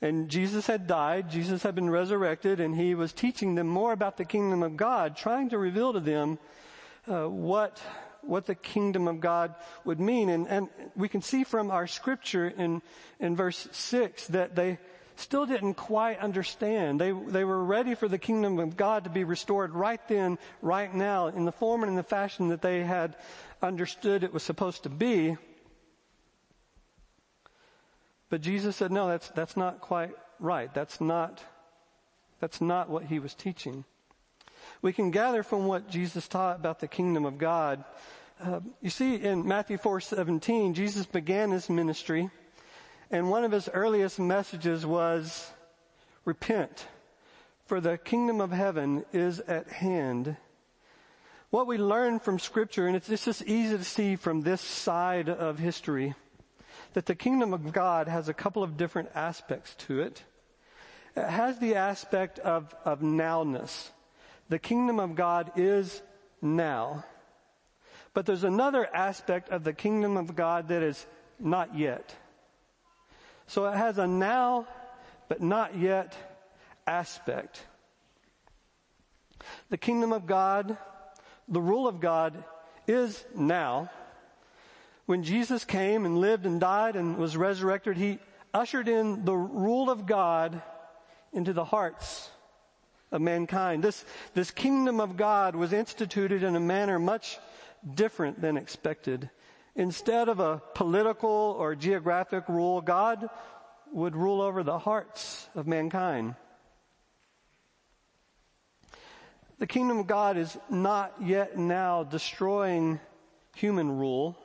And 0.00 0.28
Jesus 0.28 0.66
had 0.66 0.88
died, 0.88 1.30
Jesus 1.30 1.62
had 1.62 1.74
been 1.74 1.88
resurrected, 1.88 2.58
and 2.58 2.74
he 2.74 2.94
was 2.94 3.12
teaching 3.12 3.54
them 3.54 3.68
more 3.68 3.92
about 3.92 4.16
the 4.16 4.24
kingdom 4.24 4.62
of 4.62 4.76
God, 4.76 5.16
trying 5.16 5.50
to 5.50 5.58
reveal 5.58 5.92
to 5.92 6.00
them 6.00 6.38
uh, 7.06 7.28
what 7.28 7.80
what 8.22 8.46
the 8.46 8.54
kingdom 8.54 9.08
of 9.08 9.20
God 9.20 9.54
would 9.84 10.00
mean. 10.00 10.28
And, 10.28 10.48
and 10.48 10.68
we 10.96 11.08
can 11.08 11.22
see 11.22 11.44
from 11.44 11.70
our 11.70 11.86
scripture 11.86 12.48
in, 12.48 12.82
in 13.20 13.36
verse 13.36 13.68
six 13.72 14.26
that 14.28 14.54
they 14.54 14.78
still 15.16 15.46
didn't 15.46 15.74
quite 15.74 16.18
understand. 16.20 17.00
They, 17.00 17.12
they 17.12 17.44
were 17.44 17.62
ready 17.62 17.94
for 17.94 18.08
the 18.08 18.18
kingdom 18.18 18.58
of 18.58 18.76
God 18.76 19.04
to 19.04 19.10
be 19.10 19.24
restored 19.24 19.74
right 19.74 20.00
then, 20.08 20.38
right 20.62 20.92
now, 20.92 21.26
in 21.26 21.44
the 21.44 21.52
form 21.52 21.82
and 21.82 21.90
in 21.90 21.96
the 21.96 22.02
fashion 22.02 22.48
that 22.48 22.62
they 22.62 22.82
had 22.82 23.16
understood 23.60 24.24
it 24.24 24.32
was 24.32 24.42
supposed 24.42 24.84
to 24.84 24.88
be. 24.88 25.36
But 28.30 28.40
Jesus 28.40 28.76
said, 28.76 28.90
no, 28.90 29.08
that's, 29.08 29.28
that's 29.30 29.56
not 29.56 29.80
quite 29.80 30.12
right. 30.40 30.72
That's 30.72 31.00
not, 31.00 31.42
that's 32.40 32.60
not 32.60 32.88
what 32.88 33.04
he 33.04 33.18
was 33.18 33.34
teaching 33.34 33.84
we 34.82 34.92
can 34.92 35.12
gather 35.12 35.44
from 35.44 35.66
what 35.66 35.88
Jesus 35.88 36.26
taught 36.26 36.56
about 36.56 36.80
the 36.80 36.88
kingdom 36.88 37.24
of 37.24 37.38
God. 37.38 37.84
Uh, 38.40 38.60
you 38.80 38.90
see, 38.90 39.14
in 39.14 39.46
Matthew 39.46 39.78
4:17, 39.78 40.74
Jesus 40.74 41.06
began 41.06 41.52
his 41.52 41.70
ministry, 41.70 42.30
and 43.08 43.30
one 43.30 43.44
of 43.44 43.52
his 43.52 43.68
earliest 43.72 44.18
messages 44.18 44.84
was, 44.84 45.52
"Repent, 46.24 46.88
for 47.66 47.80
the 47.80 47.96
kingdom 47.96 48.40
of 48.40 48.50
heaven 48.50 49.04
is 49.12 49.38
at 49.40 49.68
hand." 49.68 50.36
What 51.50 51.68
we 51.68 51.78
learn 51.78 52.18
from 52.18 52.40
Scripture, 52.40 52.88
and 52.88 52.96
it's, 52.96 53.08
it's 53.08 53.26
just 53.26 53.42
easy 53.42 53.76
to 53.76 53.84
see 53.84 54.16
from 54.16 54.40
this 54.40 54.60
side 54.60 55.28
of 55.28 55.58
history, 55.58 56.14
that 56.94 57.06
the 57.06 57.14
kingdom 57.14 57.52
of 57.52 57.72
God 57.72 58.08
has 58.08 58.28
a 58.28 58.34
couple 58.34 58.64
of 58.64 58.76
different 58.76 59.10
aspects 59.14 59.74
to 59.86 60.00
it. 60.00 60.24
It 61.14 61.28
has 61.28 61.58
the 61.58 61.76
aspect 61.76 62.38
of, 62.40 62.74
of 62.84 63.00
nowness 63.00 63.90
the 64.52 64.58
kingdom 64.58 65.00
of 65.00 65.14
God 65.14 65.52
is 65.56 66.02
now. 66.42 67.06
But 68.12 68.26
there's 68.26 68.44
another 68.44 68.86
aspect 68.94 69.48
of 69.48 69.64
the 69.64 69.72
kingdom 69.72 70.18
of 70.18 70.36
God 70.36 70.68
that 70.68 70.82
is 70.82 71.06
not 71.40 71.74
yet. 71.74 72.14
So 73.46 73.64
it 73.64 73.78
has 73.78 73.96
a 73.96 74.06
now, 74.06 74.66
but 75.30 75.40
not 75.40 75.78
yet 75.78 76.14
aspect. 76.86 77.64
The 79.70 79.78
kingdom 79.78 80.12
of 80.12 80.26
God, 80.26 80.76
the 81.48 81.62
rule 81.62 81.88
of 81.88 82.00
God 82.00 82.44
is 82.86 83.24
now. 83.34 83.90
When 85.06 85.22
Jesus 85.22 85.64
came 85.64 86.04
and 86.04 86.18
lived 86.18 86.44
and 86.44 86.60
died 86.60 86.94
and 86.94 87.16
was 87.16 87.38
resurrected, 87.38 87.96
he 87.96 88.18
ushered 88.52 88.86
in 88.86 89.24
the 89.24 89.34
rule 89.34 89.88
of 89.88 90.04
God 90.04 90.60
into 91.32 91.54
the 91.54 91.64
hearts 91.64 92.28
of 93.12 93.20
mankind. 93.20 93.84
This, 93.84 94.04
this 94.34 94.50
kingdom 94.50 95.00
of 95.00 95.16
God 95.16 95.54
was 95.54 95.72
instituted 95.72 96.42
in 96.42 96.56
a 96.56 96.60
manner 96.60 96.98
much 96.98 97.38
different 97.94 98.40
than 98.40 98.56
expected. 98.56 99.30
Instead 99.76 100.28
of 100.28 100.40
a 100.40 100.60
political 100.74 101.54
or 101.58 101.74
geographic 101.74 102.48
rule, 102.48 102.80
God 102.80 103.28
would 103.92 104.16
rule 104.16 104.40
over 104.40 104.62
the 104.62 104.78
hearts 104.78 105.48
of 105.54 105.66
mankind. 105.66 106.34
The 109.58 109.66
kingdom 109.66 109.98
of 109.98 110.06
God 110.06 110.36
is 110.36 110.58
not 110.68 111.14
yet 111.22 111.56
now 111.56 112.02
destroying 112.02 112.98
human 113.54 113.98
rule 113.98 114.36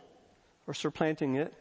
or 0.68 0.74
supplanting 0.74 1.36
it. 1.36 1.54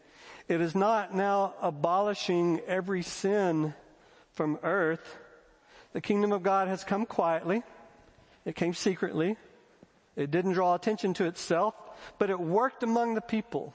It 0.49 0.61
is 0.61 0.75
not 0.75 1.15
now 1.15 1.55
abolishing 1.63 2.61
every 2.67 3.03
sin 3.03 3.73
from 4.33 4.59
earth 4.63 5.17
the 5.97 6.03
kingdom 6.03 6.31
of 6.31 6.43
God 6.43 6.69
has 6.69 6.85
come 6.85 7.07
quietly. 7.07 7.63
It 8.45 8.55
came 8.55 8.75
secretly. 8.75 9.39
It 10.15 10.31
didn't 10.31 10.53
draw 10.53 10.75
attention 10.75 11.15
to 11.15 11.25
itself, 11.25 11.75
but 12.19 12.29
it 12.29 12.39
worked 12.39 12.83
among 12.83 13.15
the 13.15 13.23
people. 13.23 13.73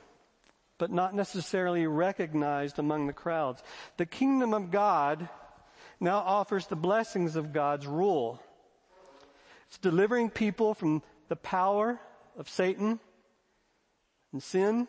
but 0.82 0.90
not 0.90 1.13
necessarily 1.13 1.86
recognized 1.86 2.80
among 2.80 3.06
the 3.06 3.13
crowds. 3.13 3.62
The 3.98 4.06
kingdom 4.08 4.51
of 4.51 4.72
God 4.72 5.30
now 6.00 6.18
offers 6.18 6.66
the 6.66 6.75
blessings 6.75 7.36
of 7.36 7.54
God's 7.54 7.86
rule. 7.86 8.42
It's 9.68 9.78
delivering 9.78 10.32
people 10.32 10.74
from 10.74 11.04
the 11.28 11.36
power 11.36 12.00
of 12.36 12.50
Satan 12.50 13.00
and 14.34 14.42
sin. 14.42 14.88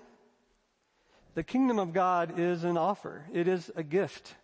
The 1.34 1.42
kingdom 1.42 1.78
of 1.78 1.92
God 1.92 2.38
is 2.38 2.64
an 2.64 2.78
offer. 2.78 3.26
It 3.30 3.46
is 3.46 3.70
a 3.76 3.82
gift. 3.82 4.34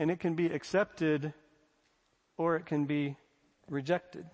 And 0.00 0.10
it 0.10 0.18
can 0.18 0.34
be 0.34 0.46
accepted 0.46 1.32
or 2.38 2.56
it 2.56 2.66
can 2.66 2.86
be 2.86 3.16
rejected. 3.68 4.24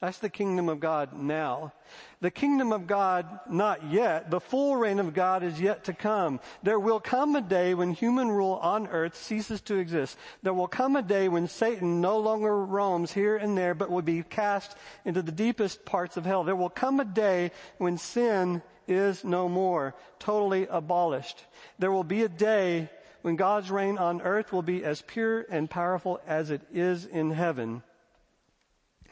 That's 0.00 0.18
the 0.18 0.30
kingdom 0.30 0.68
of 0.68 0.80
God 0.80 1.12
now. 1.12 1.72
The 2.20 2.32
kingdom 2.32 2.72
of 2.72 2.88
God, 2.88 3.38
not 3.48 3.92
yet. 3.92 4.32
The 4.32 4.40
full 4.40 4.74
reign 4.74 4.98
of 4.98 5.14
God 5.14 5.44
is 5.44 5.60
yet 5.60 5.84
to 5.84 5.92
come. 5.92 6.40
There 6.64 6.80
will 6.80 6.98
come 6.98 7.36
a 7.36 7.40
day 7.40 7.74
when 7.74 7.92
human 7.92 8.28
rule 8.28 8.54
on 8.54 8.88
earth 8.88 9.14
ceases 9.14 9.60
to 9.60 9.76
exist. 9.76 10.18
There 10.42 10.54
will 10.54 10.66
come 10.66 10.96
a 10.96 11.02
day 11.02 11.28
when 11.28 11.46
Satan 11.46 12.00
no 12.00 12.18
longer 12.18 12.64
roams 12.64 13.12
here 13.12 13.36
and 13.36 13.56
there, 13.56 13.74
but 13.74 13.90
will 13.90 14.02
be 14.02 14.24
cast 14.24 14.76
into 15.04 15.22
the 15.22 15.30
deepest 15.30 15.84
parts 15.84 16.16
of 16.16 16.24
hell. 16.24 16.42
There 16.42 16.56
will 16.56 16.68
come 16.68 16.98
a 16.98 17.04
day 17.04 17.52
when 17.78 17.96
sin 17.96 18.62
is 18.88 19.22
no 19.22 19.48
more, 19.48 19.94
totally 20.18 20.66
abolished. 20.66 21.44
There 21.78 21.92
will 21.92 22.02
be 22.02 22.22
a 22.24 22.28
day 22.28 22.90
when 23.22 23.36
God's 23.36 23.70
reign 23.70 23.98
on 23.98 24.20
earth 24.20 24.52
will 24.52 24.62
be 24.62 24.84
as 24.84 25.02
pure 25.02 25.46
and 25.48 25.70
powerful 25.70 26.20
as 26.26 26.50
it 26.50 26.62
is 26.72 27.06
in 27.06 27.30
heaven. 27.30 27.82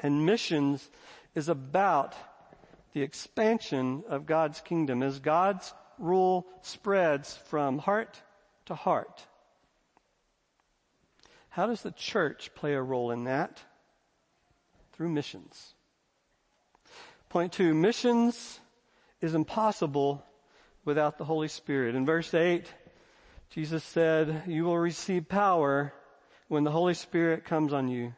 And 0.03 0.27
missions 0.27 0.89
is 1.35 1.49
about 1.49 2.15
the 2.93 3.03
expansion 3.03 4.03
of 4.09 4.27
God's 4.27 4.61
kingdom 4.61 5.03
as 5.03 5.21
God's 5.21 5.73
rule 5.99 6.47
spreads 6.63 7.37
from 7.47 7.79
heart 7.79 8.21
to 8.67 8.75
heart. 8.75 9.27
How 11.51 11.67
does 11.67 11.83
the 11.83 11.93
church 11.93 12.51
play 12.55 12.75
a 12.75 12.83
role 12.83 13.11
in 13.11 13.25
that? 13.25 13.63
Through 14.93 15.11
missions. 15.11 15.75
Point 17.29 17.53
two, 17.53 17.75
missions 17.75 18.61
is 19.21 19.35
impossible 19.35 20.25
without 20.85 21.19
the 21.19 21.25
Holy 21.25 21.49
Spirit. 21.49 21.95
In 21.95 22.07
verse 22.07 22.33
8, 22.33 22.73
Jesus 23.51 23.83
said, 23.83 24.45
you 24.47 24.65
will 24.65 24.79
receive 24.79 25.29
power 25.29 25.93
when 26.47 26.63
the 26.63 26.71
Holy 26.71 26.95
Spirit 26.95 27.45
comes 27.45 27.73
on 27.73 27.89
you. 27.89 28.15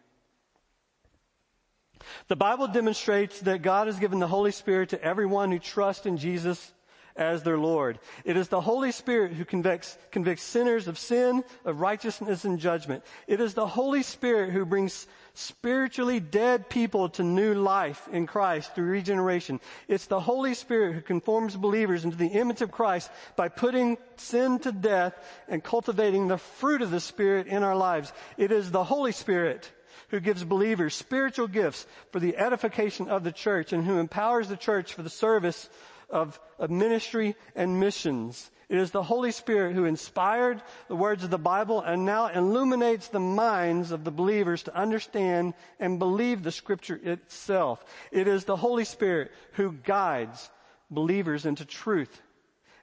The 2.28 2.36
Bible 2.36 2.68
demonstrates 2.68 3.40
that 3.40 3.62
God 3.62 3.86
has 3.86 3.98
given 3.98 4.18
the 4.18 4.26
Holy 4.26 4.52
Spirit 4.52 4.90
to 4.90 5.02
everyone 5.02 5.50
who 5.50 5.58
trusts 5.58 6.04
in 6.04 6.18
Jesus 6.18 6.72
as 7.16 7.42
their 7.42 7.59
Lord. 7.59 7.99
It 8.25 8.37
is 8.37 8.49
the 8.49 8.61
Holy 8.61 8.92
Spirit 8.92 9.33
who 9.33 9.45
convicts, 9.45 9.97
convicts 10.11 10.42
sinners 10.42 10.88
of 10.88 10.99
sin, 10.99 11.45
of 11.64 11.81
righteousness 11.81 12.45
and 12.45 12.59
judgment. 12.59 13.04
It 13.26 13.40
is 13.40 13.54
the 13.54 13.66
Holy 13.66 14.02
Spirit 14.02 14.52
who 14.52 14.64
brings 14.64 15.07
spiritually 15.35 16.21
dead 16.21 16.69
people 16.69 17.09
to 17.11 17.23
new 17.23 17.54
life 17.54 18.09
in 18.12 18.26
Christ 18.26 18.75
through 18.75 18.87
regeneration. 18.87 19.61
It's 19.88 20.07
the 20.07 20.21
Holy 20.21 20.54
Spirit 20.54 20.95
who 20.95 21.00
conforms 21.00 21.57
believers 21.57 22.04
into 22.04 22.16
the 22.16 22.28
image 22.28 22.62
of 22.62 22.71
Christ 22.71 23.11
by 23.37 23.49
putting 23.49 23.97
sin 24.16 24.59
to 24.61 24.73
death 24.73 25.14
and 25.49 25.64
cultivating 25.64 26.28
the 26.28 26.38
fruit 26.38 26.83
of 26.83 26.90
the 26.90 27.00
Spirit 27.00 27.47
in 27.47 27.62
our 27.62 27.76
lives. 27.76 28.12
It 28.37 28.52
is 28.52 28.71
the 28.71 28.85
Holy 28.85 29.12
Spirit 29.12 29.71
who 30.09 30.21
gives 30.21 30.45
believers 30.45 30.95
spiritual 30.95 31.49
gifts 31.49 31.87
for 32.11 32.21
the 32.21 32.37
edification 32.37 33.09
of 33.09 33.25
the 33.25 33.33
church 33.33 33.73
and 33.73 33.85
who 33.85 33.99
empowers 33.99 34.49
the 34.49 34.57
church 34.57 34.92
for 34.92 35.02
the 35.02 35.11
service 35.11 35.71
of, 36.12 36.38
of 36.59 36.71
ministry 36.71 37.35
and 37.57 37.81
missions. 37.81 38.50
It 38.69 38.78
is 38.78 38.90
the 38.90 39.02
Holy 39.02 39.33
Spirit 39.33 39.75
who 39.75 39.85
inspired 39.85 40.62
the 40.88 40.97
words 40.97 41.25
of 41.25 41.31
the 41.31 41.38
Bible 41.38 41.81
and 41.81 42.07
now 42.07 42.28
illuminates 42.28 43.09
the 43.09 43.21
minds 43.21 43.90
of 43.90 44.05
the 44.05 44.11
believers 44.11 44.62
to 44.64 44.77
understand 44.77 45.55
and 45.81 45.98
believe 45.98 46.42
the 46.42 46.53
scripture 46.53 47.01
itself. 47.03 47.85
It 48.12 48.29
is 48.29 48.44
the 48.44 48.57
Holy 48.57 48.85
Spirit 48.85 49.33
who 49.53 49.72
guides 49.72 50.51
believers 50.90 51.44
into 51.44 51.64
truth 51.64 52.20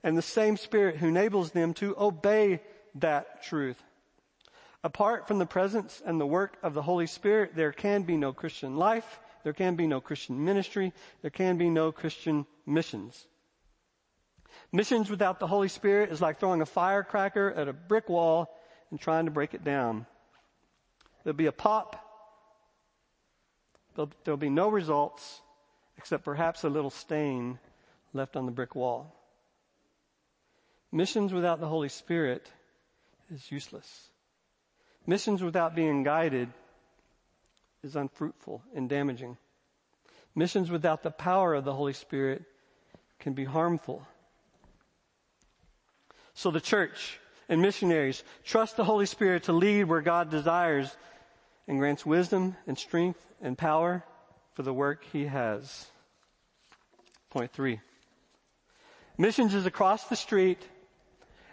and 0.04 0.18
the 0.18 0.22
same 0.22 0.58
Spirit 0.58 0.98
who 0.98 1.08
enables 1.08 1.52
them 1.52 1.74
to 1.76 1.96
obey 1.98 2.62
that 2.96 3.44
truth. 3.44 3.82
Apart 4.84 5.28
from 5.28 5.39
the 5.39 5.46
presence 5.46 6.02
and 6.06 6.20
the 6.20 6.26
work 6.26 6.58
of 6.63 6.74
the 6.74 6.82
Holy 6.82 7.08
Spirit, 7.08 7.56
there 7.56 7.74
can 7.74 8.04
be 8.04 8.15
no 8.15 8.32
Christian 8.32 8.78
life, 8.78 9.20
there 9.43 9.54
can 9.54 9.75
be 9.75 9.88
no 9.88 10.02
Christian 10.02 10.43
ministry, 10.43 10.93
there 11.21 11.32
can 11.32 11.58
be 11.58 11.69
no 11.69 11.91
Christian 11.91 12.45
missions. 12.65 13.25
Missions 14.71 15.10
without 15.10 15.39
the 15.39 15.47
Holy 15.47 15.67
Spirit 15.67 16.12
is 16.12 16.21
like 16.21 16.39
throwing 16.39 16.62
a 16.62 16.65
firecracker 16.65 17.52
at 17.52 17.67
a 17.67 17.73
brick 17.73 18.10
wall 18.10 18.54
and 18.91 18.99
trying 18.99 19.25
to 19.25 19.32
break 19.32 19.54
it 19.54 19.63
down. 19.63 20.06
There'll 21.23 21.38
be 21.38 21.47
a 21.47 21.52
pop. 21.52 22.06
There'll, 24.23 24.38
be 24.38 24.49
no 24.49 24.69
results 24.69 25.41
except 25.97 26.23
perhaps 26.23 26.63
a 26.63 26.69
little 26.69 26.89
stain 26.89 27.60
left 28.13 28.38
on 28.38 28.45
the 28.45 28.52
brick 28.52 28.73
wall. 28.73 29.13
Missions 30.91 31.34
without 31.34 31.60
the 31.60 31.67
Holy 31.67 31.89
Spirit 31.89 32.49
is 33.34 33.52
useless. 33.52 34.10
Missions 35.06 35.43
without 35.43 35.75
being 35.75 36.04
guided 36.04 36.49
is 37.84 37.96
unfruitful 37.96 38.62
and 38.76 38.89
damaging. 38.89 39.38
Missions 40.36 40.70
without 40.70 41.04
the 41.04 41.12
power 41.12 41.54
of 41.54 41.65
the 41.65 41.74
Holy 41.74 41.94
Spirit 41.94 42.44
can 43.20 43.34
be 43.34 43.46
harmful. 43.46 44.06
So 46.34 46.52
the 46.52 46.62
church 46.62 47.20
and 47.50 47.62
missionaries 47.62 48.24
trust 48.44 48.78
the 48.78 48.84
Holy 48.84 49.06
Spirit 49.06 49.44
to 49.44 49.54
lead 49.54 49.86
where 49.86 50.02
God 50.02 50.30
desires 50.30 50.96
and 51.68 51.80
grants 51.80 52.06
wisdom 52.06 52.56
and 52.68 52.78
strength 52.78 53.26
and 53.42 53.58
power 53.58 54.04
for 54.54 54.63
the 54.63 54.74
work 54.74 55.04
he 55.12 55.26
has. 55.26 55.88
Point 57.30 57.52
three. 57.52 57.80
Missions 59.18 59.54
is 59.54 59.65
across 59.65 60.06
the 60.06 60.15
street 60.15 60.62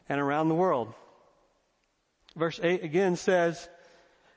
and 0.09 0.21
around 0.21 0.49
the 0.49 0.55
world. 0.55 0.95
Verse 2.37 2.61
8 2.62 2.85
again 2.85 3.17
says, 3.17 3.69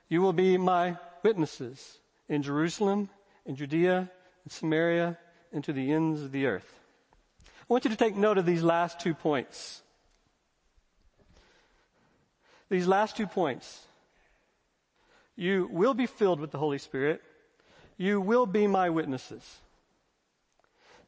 You 0.08 0.20
will 0.22 0.32
be 0.32 0.58
my 0.58 0.96
witnesses 1.22 1.98
in 2.28 2.42
Jerusalem, 2.42 3.08
in 3.46 3.56
Judea, 3.56 4.10
in 4.44 4.50
Samaria, 4.50 5.18
and 5.52 5.64
to 5.64 5.72
the 5.72 5.92
ends 5.92 6.22
of 6.22 6.32
the 6.32 6.46
earth. 6.46 6.80
I 7.44 7.72
want 7.72 7.84
you 7.84 7.90
to 7.90 7.96
take 7.96 8.16
note 8.16 8.38
of 8.38 8.46
these 8.46 8.62
last 8.62 9.00
two 9.00 9.14
points. 9.14 9.82
These 12.68 12.86
last 12.86 13.16
two 13.16 13.26
points. 13.26 13.86
You 15.36 15.68
will 15.72 15.94
be 15.94 16.06
filled 16.06 16.40
with 16.40 16.50
the 16.50 16.58
Holy 16.58 16.78
Spirit. 16.78 17.20
You 17.96 18.20
will 18.20 18.46
be 18.46 18.66
my 18.66 18.90
witnesses. 18.90 19.42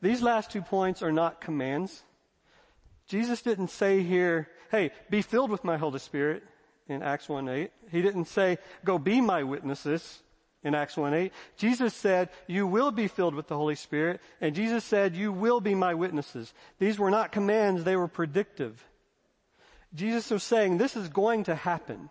These 0.01 0.23
last 0.23 0.51
two 0.51 0.63
points 0.63 1.03
are 1.03 1.13
not 1.13 1.41
commands. 1.41 2.03
Jesus 3.07 3.43
didn't 3.43 3.69
say 3.69 4.03
here, 4.03 4.49
hey, 4.71 4.91
be 5.11 5.23
filled 5.23 5.51
with 5.51 5.65
my 5.65 5.77
Holy 5.77 6.01
Spirit 6.01 6.43
in 6.89 7.03
Acts 7.03 7.27
1-8. 7.27 7.71
He 7.91 8.03
didn't 8.03 8.27
say, 8.27 8.59
go 8.85 8.99
be 8.99 9.21
my 9.21 9.43
witnesses 9.43 10.23
in 10.65 10.75
Acts 10.75 10.95
1-8. 10.95 11.31
Jesus 11.57 11.95
said, 11.95 12.29
you 12.47 12.67
will 12.67 12.91
be 12.91 13.09
filled 13.09 13.35
with 13.35 13.49
the 13.49 13.57
Holy 13.57 13.75
Spirit. 13.75 14.21
And 14.41 14.55
Jesus 14.55 14.85
said, 14.85 15.17
you 15.17 15.33
will 15.33 15.61
be 15.61 15.75
my 15.75 15.95
witnesses. 15.95 16.53
These 16.79 16.99
were 16.99 17.11
not 17.11 17.33
commands, 17.33 17.85
they 17.85 17.97
were 17.97 18.09
predictive. 18.09 18.85
Jesus 19.95 20.31
was 20.31 20.43
saying, 20.43 20.79
this 20.79 20.97
is 20.97 21.09
going 21.09 21.45
to 21.45 21.55
happen. 21.55 22.11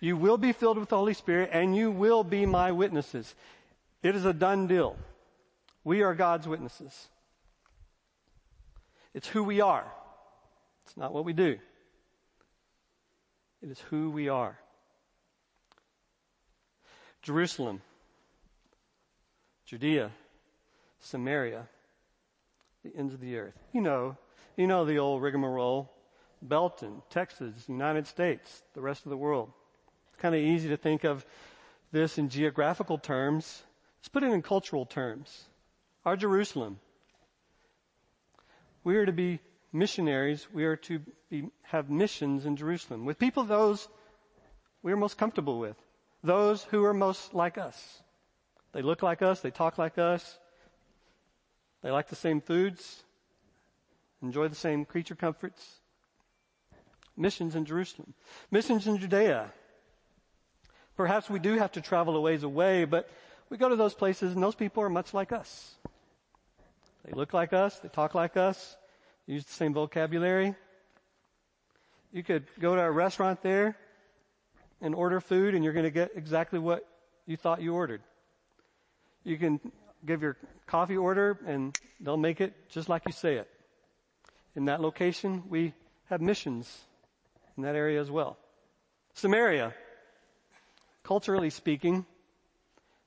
You 0.00 0.16
will 0.16 0.38
be 0.38 0.52
filled 0.52 0.78
with 0.78 0.88
the 0.88 0.96
Holy 0.96 1.14
Spirit 1.14 1.50
and 1.52 1.74
you 1.74 1.90
will 1.90 2.24
be 2.24 2.46
my 2.46 2.72
witnesses. 2.72 3.34
It 4.02 4.14
is 4.14 4.24
a 4.24 4.32
done 4.32 4.66
deal. 4.66 4.96
We 5.84 6.02
are 6.02 6.14
God's 6.14 6.48
witnesses. 6.48 7.08
It's 9.14 9.28
who 9.28 9.44
we 9.44 9.60
are. 9.60 9.86
It's 10.84 10.96
not 10.96 11.14
what 11.14 11.24
we 11.24 11.32
do. 11.32 11.58
It 13.64 13.70
is 13.70 13.80
who 13.88 14.10
we 14.10 14.28
are. 14.28 14.58
Jerusalem, 17.22 17.80
Judea, 19.64 20.10
Samaria, 21.00 21.66
the 22.84 22.94
ends 22.94 23.14
of 23.14 23.20
the 23.20 23.38
earth. 23.38 23.58
You 23.72 23.80
know, 23.80 24.18
you 24.58 24.66
know 24.66 24.84
the 24.84 24.98
old 24.98 25.22
rigmarole. 25.22 25.90
Belton, 26.42 27.00
Texas, 27.08 27.54
United 27.66 28.06
States, 28.06 28.62
the 28.74 28.82
rest 28.82 29.06
of 29.06 29.10
the 29.10 29.16
world. 29.16 29.50
It's 30.12 30.20
kind 30.20 30.34
of 30.34 30.42
easy 30.42 30.68
to 30.68 30.76
think 30.76 31.04
of 31.04 31.24
this 31.90 32.18
in 32.18 32.28
geographical 32.28 32.98
terms. 32.98 33.62
Let's 33.98 34.08
put 34.08 34.24
it 34.24 34.30
in 34.30 34.42
cultural 34.42 34.84
terms. 34.84 35.44
Our 36.04 36.16
Jerusalem. 36.18 36.80
We 38.82 38.96
are 38.96 39.06
to 39.06 39.12
be 39.12 39.40
missionaries, 39.72 40.46
we 40.52 40.66
are 40.66 40.76
to 40.76 41.00
be, 41.42 41.48
have 41.62 41.90
missions 41.90 42.46
in 42.46 42.56
Jerusalem 42.56 43.04
with 43.04 43.18
people 43.18 43.44
those 43.44 43.88
we 44.82 44.92
are 44.92 44.96
most 44.96 45.16
comfortable 45.16 45.58
with, 45.58 45.76
those 46.22 46.62
who 46.64 46.84
are 46.84 46.92
most 46.92 47.32
like 47.34 47.56
us. 47.56 48.02
They 48.72 48.82
look 48.82 49.02
like 49.02 49.22
us, 49.22 49.40
they 49.40 49.50
talk 49.50 49.78
like 49.78 49.98
us, 49.98 50.38
they 51.82 51.90
like 51.90 52.08
the 52.08 52.16
same 52.16 52.40
foods, 52.40 53.02
enjoy 54.22 54.48
the 54.48 54.54
same 54.54 54.84
creature 54.84 55.14
comforts. 55.14 55.80
Missions 57.16 57.54
in 57.54 57.64
Jerusalem. 57.64 58.12
Missions 58.50 58.86
in 58.86 58.98
Judea. 58.98 59.52
Perhaps 60.96 61.30
we 61.30 61.38
do 61.38 61.56
have 61.58 61.72
to 61.72 61.80
travel 61.80 62.16
a 62.16 62.20
ways 62.20 62.42
away, 62.42 62.84
but 62.84 63.08
we 63.48 63.56
go 63.56 63.68
to 63.68 63.76
those 63.76 63.94
places 63.94 64.34
and 64.34 64.42
those 64.42 64.54
people 64.54 64.82
are 64.82 64.90
much 64.90 65.14
like 65.14 65.32
us. 65.32 65.74
They 67.04 67.12
look 67.12 67.32
like 67.32 67.52
us, 67.52 67.78
they 67.78 67.88
talk 67.88 68.14
like 68.14 68.36
us, 68.36 68.76
use 69.26 69.44
the 69.44 69.52
same 69.52 69.72
vocabulary. 69.72 70.54
You 72.14 72.22
could 72.22 72.44
go 72.60 72.76
to 72.76 72.80
a 72.80 72.90
restaurant 72.92 73.42
there 73.42 73.76
and 74.80 74.94
order 74.94 75.20
food 75.20 75.56
and 75.56 75.64
you're 75.64 75.72
going 75.72 75.84
to 75.84 75.90
get 75.90 76.12
exactly 76.14 76.60
what 76.60 76.86
you 77.26 77.36
thought 77.36 77.60
you 77.60 77.74
ordered. 77.74 78.02
You 79.24 79.36
can 79.36 79.60
give 80.06 80.22
your 80.22 80.36
coffee 80.68 80.96
order 80.96 81.36
and 81.44 81.76
they'll 82.00 82.16
make 82.16 82.40
it 82.40 82.54
just 82.68 82.88
like 82.88 83.02
you 83.04 83.10
say 83.10 83.34
it. 83.34 83.50
In 84.54 84.66
that 84.66 84.80
location, 84.80 85.42
we 85.48 85.74
have 86.04 86.20
missions 86.20 86.84
in 87.56 87.64
that 87.64 87.74
area 87.74 88.00
as 88.00 88.12
well. 88.12 88.38
Samaria, 89.14 89.74
culturally 91.02 91.50
speaking, 91.50 92.06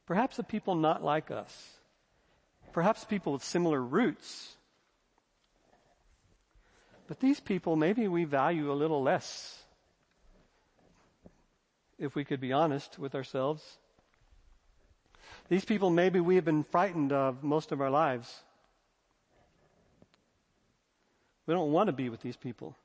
perhaps 0.05 0.35
the 0.35 0.43
people 0.43 0.75
not 0.75 1.01
like 1.01 1.31
us. 1.31 1.77
Perhaps 2.73 3.05
people 3.05 3.31
with 3.31 3.43
similar 3.43 3.81
roots. 3.81 4.56
But 7.07 7.19
these 7.19 7.39
people, 7.39 7.75
maybe 7.75 8.07
we 8.07 8.25
value 8.25 8.71
a 8.71 8.73
little 8.73 9.01
less. 9.01 9.57
If 11.97 12.15
we 12.15 12.25
could 12.25 12.41
be 12.41 12.53
honest 12.53 12.99
with 12.99 13.15
ourselves. 13.15 13.63
These 15.49 15.65
people 15.65 15.89
maybe 15.89 16.19
we 16.19 16.35
have 16.35 16.45
been 16.45 16.63
frightened 16.63 17.11
of 17.13 17.43
most 17.43 17.71
of 17.71 17.81
our 17.81 17.89
lives. 17.89 18.43
We 21.45 21.53
don't 21.53 21.71
want 21.71 21.87
to 21.87 21.93
be 21.93 22.09
with 22.09 22.21
these 22.21 22.35
people. 22.35 22.75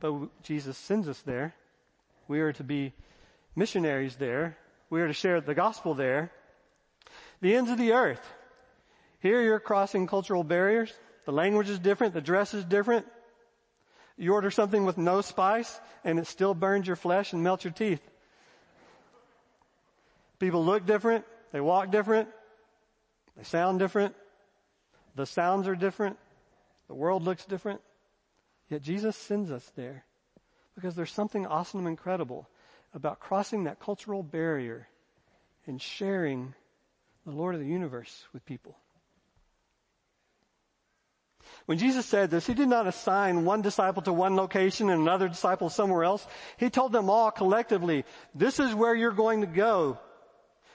But 0.00 0.42
Jesus 0.42 0.76
sends 0.76 1.08
us 1.08 1.20
there. 1.22 1.54
We 2.28 2.40
are 2.40 2.52
to 2.52 2.64
be 2.64 2.92
missionaries 3.56 4.16
there. 4.16 4.58
We 4.90 5.00
are 5.00 5.06
to 5.06 5.14
share 5.14 5.40
the 5.40 5.54
gospel 5.54 5.94
there. 5.94 6.30
The 7.40 7.54
ends 7.54 7.70
of 7.70 7.78
the 7.78 7.92
earth. 7.92 8.22
Here 9.20 9.40
you're 9.42 9.60
crossing 9.60 10.06
cultural 10.06 10.44
barriers. 10.44 10.92
The 11.24 11.32
language 11.32 11.70
is 11.70 11.78
different. 11.78 12.14
The 12.14 12.20
dress 12.20 12.54
is 12.54 12.64
different. 12.64 13.06
You 14.16 14.34
order 14.34 14.50
something 14.50 14.84
with 14.84 14.98
no 14.98 15.20
spice 15.20 15.80
and 16.04 16.18
it 16.18 16.26
still 16.26 16.54
burns 16.54 16.86
your 16.86 16.96
flesh 16.96 17.32
and 17.32 17.42
melts 17.42 17.64
your 17.64 17.72
teeth. 17.72 18.02
People 20.38 20.64
look 20.64 20.86
different. 20.86 21.24
They 21.52 21.60
walk 21.60 21.90
different. 21.90 22.28
They 23.36 23.44
sound 23.44 23.78
different. 23.78 24.14
The 25.14 25.26
sounds 25.26 25.68
are 25.68 25.76
different. 25.76 26.18
The 26.88 26.94
world 26.94 27.22
looks 27.22 27.44
different. 27.44 27.80
Yet 28.68 28.82
Jesus 28.82 29.16
sends 29.16 29.50
us 29.50 29.70
there 29.76 30.04
because 30.74 30.94
there's 30.94 31.12
something 31.12 31.46
awesome 31.46 31.80
and 31.80 31.88
incredible 31.88 32.48
about 32.94 33.20
crossing 33.20 33.64
that 33.64 33.80
cultural 33.80 34.22
barrier 34.22 34.88
and 35.66 35.80
sharing 35.80 36.54
the 37.24 37.32
Lord 37.32 37.54
of 37.54 37.60
the 37.60 37.66
universe 37.66 38.24
with 38.32 38.44
people. 38.44 38.76
When 41.66 41.78
Jesus 41.78 42.06
said 42.06 42.30
this, 42.30 42.46
He 42.46 42.54
did 42.54 42.68
not 42.68 42.86
assign 42.86 43.44
one 43.44 43.62
disciple 43.62 44.02
to 44.02 44.12
one 44.12 44.36
location 44.36 44.90
and 44.90 45.00
another 45.00 45.28
disciple 45.28 45.70
somewhere 45.70 46.04
else. 46.04 46.26
He 46.56 46.70
told 46.70 46.92
them 46.92 47.10
all 47.10 47.30
collectively, 47.30 48.04
this 48.34 48.60
is 48.60 48.74
where 48.74 48.94
you're 48.94 49.12
going 49.12 49.40
to 49.42 49.46
go. 49.46 49.98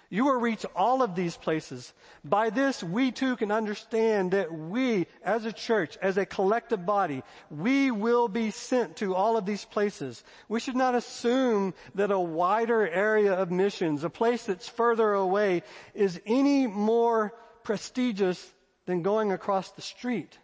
You 0.10 0.24
will 0.24 0.40
reach 0.40 0.66
all 0.74 1.04
of 1.04 1.16
these 1.16 1.36
places. 1.36 1.94
By 2.24 2.50
this, 2.50 2.82
we 2.82 3.12
too 3.12 3.36
can 3.36 3.52
understand 3.52 4.32
that 4.32 4.54
we, 4.54 5.08
as 5.22 5.44
a 5.44 5.52
church, 5.52 5.98
as 6.02 6.18
a 6.18 6.26
collective 6.26 6.86
body, 6.86 7.24
we 7.50 7.92
will 7.92 8.30
be 8.30 8.52
sent 8.52 8.98
to 8.98 9.16
all 9.16 9.36
of 9.36 9.46
these 9.46 9.66
places. 9.66 10.24
We 10.48 10.62
should 10.62 10.78
not 10.78 10.96
assume 10.96 11.74
that 11.96 12.12
a 12.12 12.20
wider 12.20 12.88
area 12.88 13.34
of 13.34 13.52
missions, 13.52 14.06
a 14.06 14.10
place 14.10 14.46
that's 14.46 14.70
further 14.70 15.12
away, 15.12 15.64
is 15.94 16.22
any 16.26 16.68
more 16.68 17.34
prestigious 17.64 18.54
than 18.86 19.02
going 19.02 19.34
across 19.34 19.72
the 19.72 19.82
street. 19.82 20.40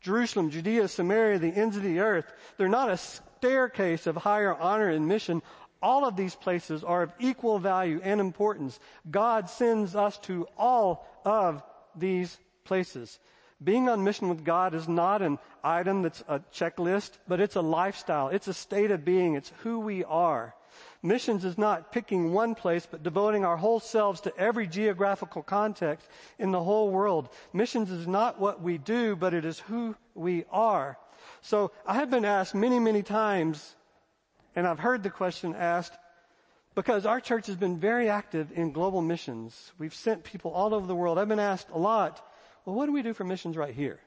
Jerusalem, 0.00 0.50
Judea, 0.50 0.88
Samaria, 0.88 1.38
the 1.38 1.48
ends 1.48 1.76
of 1.76 1.82
the 1.82 2.00
earth, 2.00 2.32
they're 2.56 2.68
not 2.68 2.90
a 2.90 2.96
staircase 2.96 4.06
of 4.06 4.16
higher 4.16 4.54
honor 4.54 4.88
and 4.88 5.08
mission. 5.08 5.42
All 5.82 6.04
of 6.04 6.16
these 6.16 6.34
places 6.34 6.84
are 6.84 7.02
of 7.02 7.12
equal 7.18 7.58
value 7.58 8.00
and 8.02 8.20
importance. 8.20 8.78
God 9.10 9.48
sends 9.50 9.94
us 9.94 10.18
to 10.20 10.46
all 10.56 11.06
of 11.24 11.62
these 11.96 12.38
places. 12.64 13.18
Being 13.62 13.88
on 13.88 14.04
mission 14.04 14.28
with 14.28 14.44
God 14.44 14.74
is 14.74 14.88
not 14.88 15.20
an 15.20 15.38
item 15.64 16.02
that's 16.02 16.22
a 16.28 16.40
checklist, 16.52 17.12
but 17.26 17.40
it's 17.40 17.56
a 17.56 17.60
lifestyle. 17.60 18.28
It's 18.28 18.46
a 18.46 18.54
state 18.54 18.92
of 18.92 19.04
being. 19.04 19.34
It's 19.34 19.52
who 19.62 19.80
we 19.80 20.04
are. 20.04 20.54
Missions 21.02 21.44
is 21.44 21.56
not 21.56 21.92
picking 21.92 22.32
one 22.32 22.54
place, 22.54 22.86
but 22.90 23.02
devoting 23.02 23.44
our 23.44 23.56
whole 23.56 23.78
selves 23.78 24.20
to 24.22 24.36
every 24.36 24.66
geographical 24.66 25.42
context 25.42 26.08
in 26.38 26.50
the 26.50 26.62
whole 26.62 26.90
world. 26.90 27.28
Missions 27.52 27.90
is 27.90 28.06
not 28.06 28.40
what 28.40 28.60
we 28.60 28.78
do, 28.78 29.14
but 29.14 29.32
it 29.32 29.44
is 29.44 29.60
who 29.60 29.94
we 30.14 30.44
are. 30.50 30.98
So 31.40 31.70
I 31.86 31.94
have 31.94 32.10
been 32.10 32.24
asked 32.24 32.54
many, 32.54 32.80
many 32.80 33.02
times 33.02 33.76
and 34.58 34.66
I've 34.66 34.80
heard 34.80 35.04
the 35.04 35.10
question 35.10 35.54
asked 35.54 35.92
because 36.74 37.06
our 37.06 37.20
church 37.20 37.46
has 37.46 37.54
been 37.54 37.78
very 37.78 38.08
active 38.08 38.50
in 38.52 38.72
global 38.72 39.02
missions. 39.02 39.72
We've 39.78 39.94
sent 39.94 40.24
people 40.24 40.50
all 40.50 40.74
over 40.74 40.84
the 40.84 40.96
world. 40.96 41.16
I've 41.16 41.28
been 41.28 41.38
asked 41.38 41.68
a 41.70 41.78
lot, 41.78 42.20
well, 42.64 42.74
what 42.74 42.86
do 42.86 42.92
we 42.92 43.02
do 43.02 43.14
for 43.14 43.22
missions 43.22 43.56
right 43.56 43.72
here? 43.72 44.00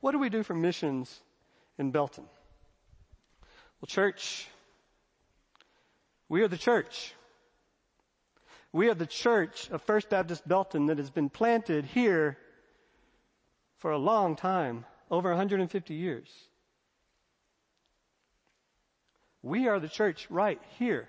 What 0.00 0.12
do 0.12 0.20
we 0.20 0.28
do 0.28 0.44
for 0.44 0.54
missions 0.54 1.20
in 1.76 1.90
Belton? 1.90 2.22
Well, 3.80 3.88
church, 3.88 4.46
we 6.28 6.42
are 6.42 6.48
the 6.48 6.58
church. 6.58 7.14
We 8.72 8.88
are 8.90 8.94
the 8.94 9.06
church 9.06 9.70
of 9.70 9.82
First 9.82 10.10
Baptist 10.10 10.46
Belton 10.46 10.86
that 10.86 10.98
has 10.98 11.10
been 11.10 11.30
planted 11.30 11.84
here 11.86 12.36
for 13.78 13.92
a 13.92 13.98
long 13.98 14.36
time, 14.36 14.84
over 15.10 15.30
150 15.30 15.94
years. 15.94 16.28
We 19.42 19.68
are 19.68 19.80
the 19.80 19.88
church 19.88 20.26
right 20.30 20.60
here. 20.78 21.08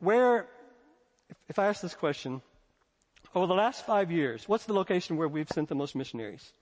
Where, 0.00 0.46
if 1.48 1.58
I 1.58 1.66
ask 1.66 1.80
this 1.80 1.94
question, 1.94 2.40
over 3.34 3.46
the 3.46 3.54
last 3.54 3.84
five 3.84 4.10
years, 4.10 4.48
what's 4.48 4.64
the 4.64 4.72
location 4.72 5.16
where 5.16 5.28
we've 5.28 5.48
sent 5.48 5.68
the 5.68 5.74
most 5.74 5.94
missionaries? 5.94 6.52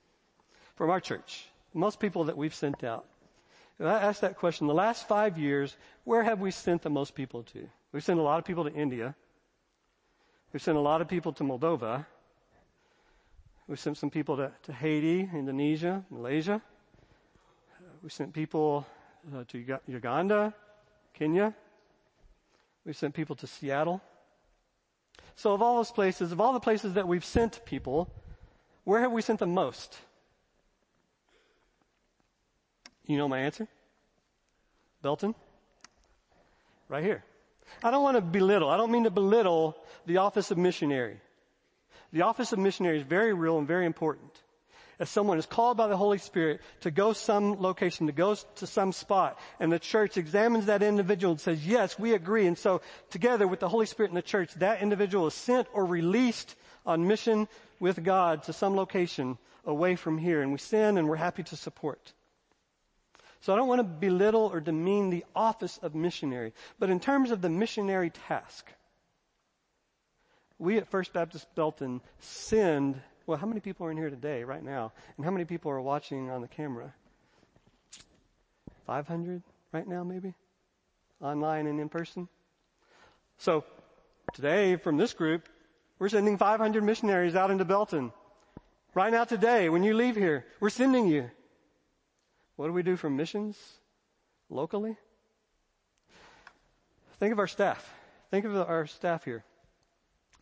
From 0.74 0.90
our 0.90 1.00
church. 1.00 1.46
Most 1.72 2.00
people 2.00 2.24
that 2.24 2.36
we've 2.36 2.54
sent 2.54 2.82
out. 2.82 3.06
If 3.78 3.86
I 3.86 4.00
ask 4.00 4.20
that 4.20 4.36
question, 4.36 4.66
the 4.66 4.74
last 4.74 5.06
five 5.06 5.36
years, 5.36 5.76
where 6.04 6.22
have 6.22 6.40
we 6.40 6.50
sent 6.50 6.82
the 6.82 6.90
most 6.90 7.14
people 7.14 7.42
to? 7.44 7.68
We've 7.92 8.04
sent 8.04 8.18
a 8.18 8.22
lot 8.22 8.38
of 8.38 8.44
people 8.44 8.64
to 8.64 8.72
India. 8.72 9.14
We've 10.52 10.62
sent 10.62 10.78
a 10.78 10.80
lot 10.80 11.02
of 11.02 11.08
people 11.08 11.32
to 11.34 11.44
Moldova. 11.44 12.06
We've 13.68 13.78
sent 13.78 13.98
some 13.98 14.10
people 14.10 14.36
to, 14.36 14.52
to 14.62 14.72
Haiti, 14.72 15.28
Indonesia, 15.32 16.04
Malaysia. 16.08 16.62
We 18.02 18.08
sent 18.08 18.32
people 18.32 18.86
uh, 19.34 19.44
to 19.48 19.78
Uganda, 19.86 20.54
Kenya. 21.12 21.52
We've 22.84 22.96
sent 22.96 23.14
people 23.14 23.36
to 23.36 23.46
Seattle. 23.46 24.00
So 25.34 25.52
of 25.52 25.60
all 25.60 25.76
those 25.76 25.90
places, 25.90 26.32
of 26.32 26.40
all 26.40 26.52
the 26.52 26.60
places 26.60 26.94
that 26.94 27.06
we've 27.06 27.24
sent 27.24 27.64
people, 27.66 28.08
where 28.84 29.00
have 29.00 29.12
we 29.12 29.20
sent 29.20 29.40
the 29.40 29.46
most? 29.46 29.98
You 33.06 33.16
know 33.16 33.28
my 33.28 33.40
answer? 33.40 33.68
Belton? 35.02 35.34
Right 36.88 37.04
here. 37.04 37.24
I 37.82 37.90
don't 37.90 38.02
want 38.02 38.16
to 38.16 38.20
belittle, 38.20 38.68
I 38.68 38.76
don't 38.76 38.92
mean 38.92 39.04
to 39.04 39.10
belittle 39.10 39.76
the 40.06 40.18
office 40.18 40.50
of 40.50 40.58
missionary. 40.58 41.20
The 42.12 42.22
office 42.22 42.52
of 42.52 42.58
missionary 42.58 42.98
is 42.98 43.04
very 43.04 43.32
real 43.32 43.58
and 43.58 43.66
very 43.66 43.86
important 43.86 44.30
if 44.98 45.08
someone 45.08 45.38
is 45.38 45.46
called 45.46 45.76
by 45.76 45.88
the 45.88 45.96
Holy 45.96 46.18
Spirit 46.18 46.60
to 46.80 46.90
go 46.90 47.12
some 47.12 47.60
location, 47.60 48.06
to 48.06 48.12
go 48.12 48.34
to 48.34 48.66
some 48.66 48.92
spot, 48.92 49.38
and 49.60 49.70
the 49.70 49.78
church 49.78 50.16
examines 50.16 50.66
that 50.66 50.82
individual 50.82 51.32
and 51.32 51.40
says, 51.40 51.66
yes, 51.66 51.98
we 51.98 52.14
agree. 52.14 52.46
And 52.46 52.56
so 52.56 52.80
together 53.10 53.46
with 53.46 53.60
the 53.60 53.68
Holy 53.68 53.86
Spirit 53.86 54.10
and 54.10 54.16
the 54.16 54.22
church, 54.22 54.54
that 54.54 54.80
individual 54.80 55.26
is 55.26 55.34
sent 55.34 55.68
or 55.72 55.84
released 55.84 56.54
on 56.86 57.06
mission 57.06 57.48
with 57.78 58.02
God 58.02 58.44
to 58.44 58.52
some 58.52 58.76
location 58.76 59.38
away 59.66 59.96
from 59.96 60.18
here. 60.18 60.40
And 60.40 60.52
we 60.52 60.58
send 60.58 60.98
and 60.98 61.08
we're 61.08 61.16
happy 61.16 61.42
to 61.42 61.56
support. 61.56 62.12
So 63.46 63.52
I 63.52 63.56
don't 63.56 63.68
want 63.68 63.78
to 63.78 63.84
belittle 63.84 64.50
or 64.52 64.58
demean 64.58 65.08
the 65.08 65.24
office 65.32 65.78
of 65.80 65.94
missionary, 65.94 66.52
but 66.80 66.90
in 66.90 66.98
terms 66.98 67.30
of 67.30 67.40
the 67.40 67.48
missionary 67.48 68.10
task, 68.10 68.66
we 70.58 70.78
at 70.78 70.88
First 70.88 71.12
Baptist 71.12 71.46
Belton 71.54 72.00
send 72.18 73.00
well, 73.24 73.38
how 73.38 73.46
many 73.46 73.60
people 73.60 73.86
are 73.86 73.92
in 73.92 73.96
here 73.96 74.10
today, 74.10 74.42
right 74.42 74.64
now? 74.64 74.90
And 75.16 75.24
how 75.24 75.30
many 75.30 75.44
people 75.44 75.70
are 75.70 75.80
watching 75.80 76.28
on 76.28 76.42
the 76.42 76.48
camera? 76.48 76.92
500 78.88 79.44
right 79.70 79.86
now, 79.86 80.02
maybe? 80.02 80.34
Online 81.22 81.68
and 81.68 81.78
in 81.78 81.88
person? 81.88 82.28
So, 83.38 83.64
today 84.34 84.74
from 84.74 84.96
this 84.96 85.14
group, 85.14 85.48
We're 86.00 86.08
sending 86.08 86.36
500 86.36 86.82
missionaries 86.82 87.36
out 87.36 87.52
into 87.52 87.64
Belton. 87.64 88.12
Right 88.92 89.12
now 89.12 89.22
today, 89.22 89.68
when 89.68 89.84
you 89.84 89.94
leave 89.94 90.16
here, 90.16 90.46
we're 90.58 90.68
sending 90.68 91.06
you. 91.06 91.30
What 92.56 92.66
do 92.66 92.72
we 92.72 92.82
do 92.82 92.96
for 92.96 93.10
missions 93.10 93.56
locally? 94.48 94.96
Think 97.18 97.32
of 97.32 97.38
our 97.38 97.46
staff. 97.46 97.94
Think 98.30 98.44
of 98.44 98.56
our 98.56 98.86
staff 98.86 99.24
here. 99.24 99.44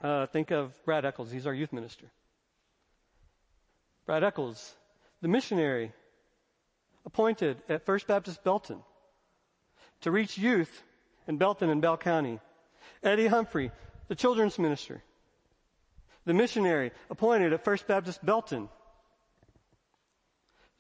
Uh, 0.03 0.27
think 0.27 0.51
of 0.51 0.73
Brad 0.85 1.05
Eccles. 1.05 1.31
He's 1.31 1.47
our 1.47 1.55
youth 1.55 1.73
minister. 1.73 2.07
Brad 4.07 4.23
Eccles, 4.23 4.75
the 5.23 5.29
missionary 5.29 5.93
appointed 7.07 7.57
at 7.69 7.87
First 7.87 8.07
Baptist 8.07 8.45
Belton 8.45 8.83
to 10.03 10.11
reach 10.11 10.37
youth 10.37 10.83
in 11.27 11.39
Belton 11.39 11.71
and 11.71 11.81
Bell 11.81 11.97
County. 11.97 12.41
Eddie 13.03 13.27
Humphrey, 13.27 13.71
the 14.09 14.15
children's 14.15 14.59
minister, 14.59 15.03
the 16.27 16.35
missionary 16.35 16.93
appointed 17.09 17.53
at 17.53 17.65
First 17.65 17.87
Baptist 17.87 18.25
Belton 18.25 18.69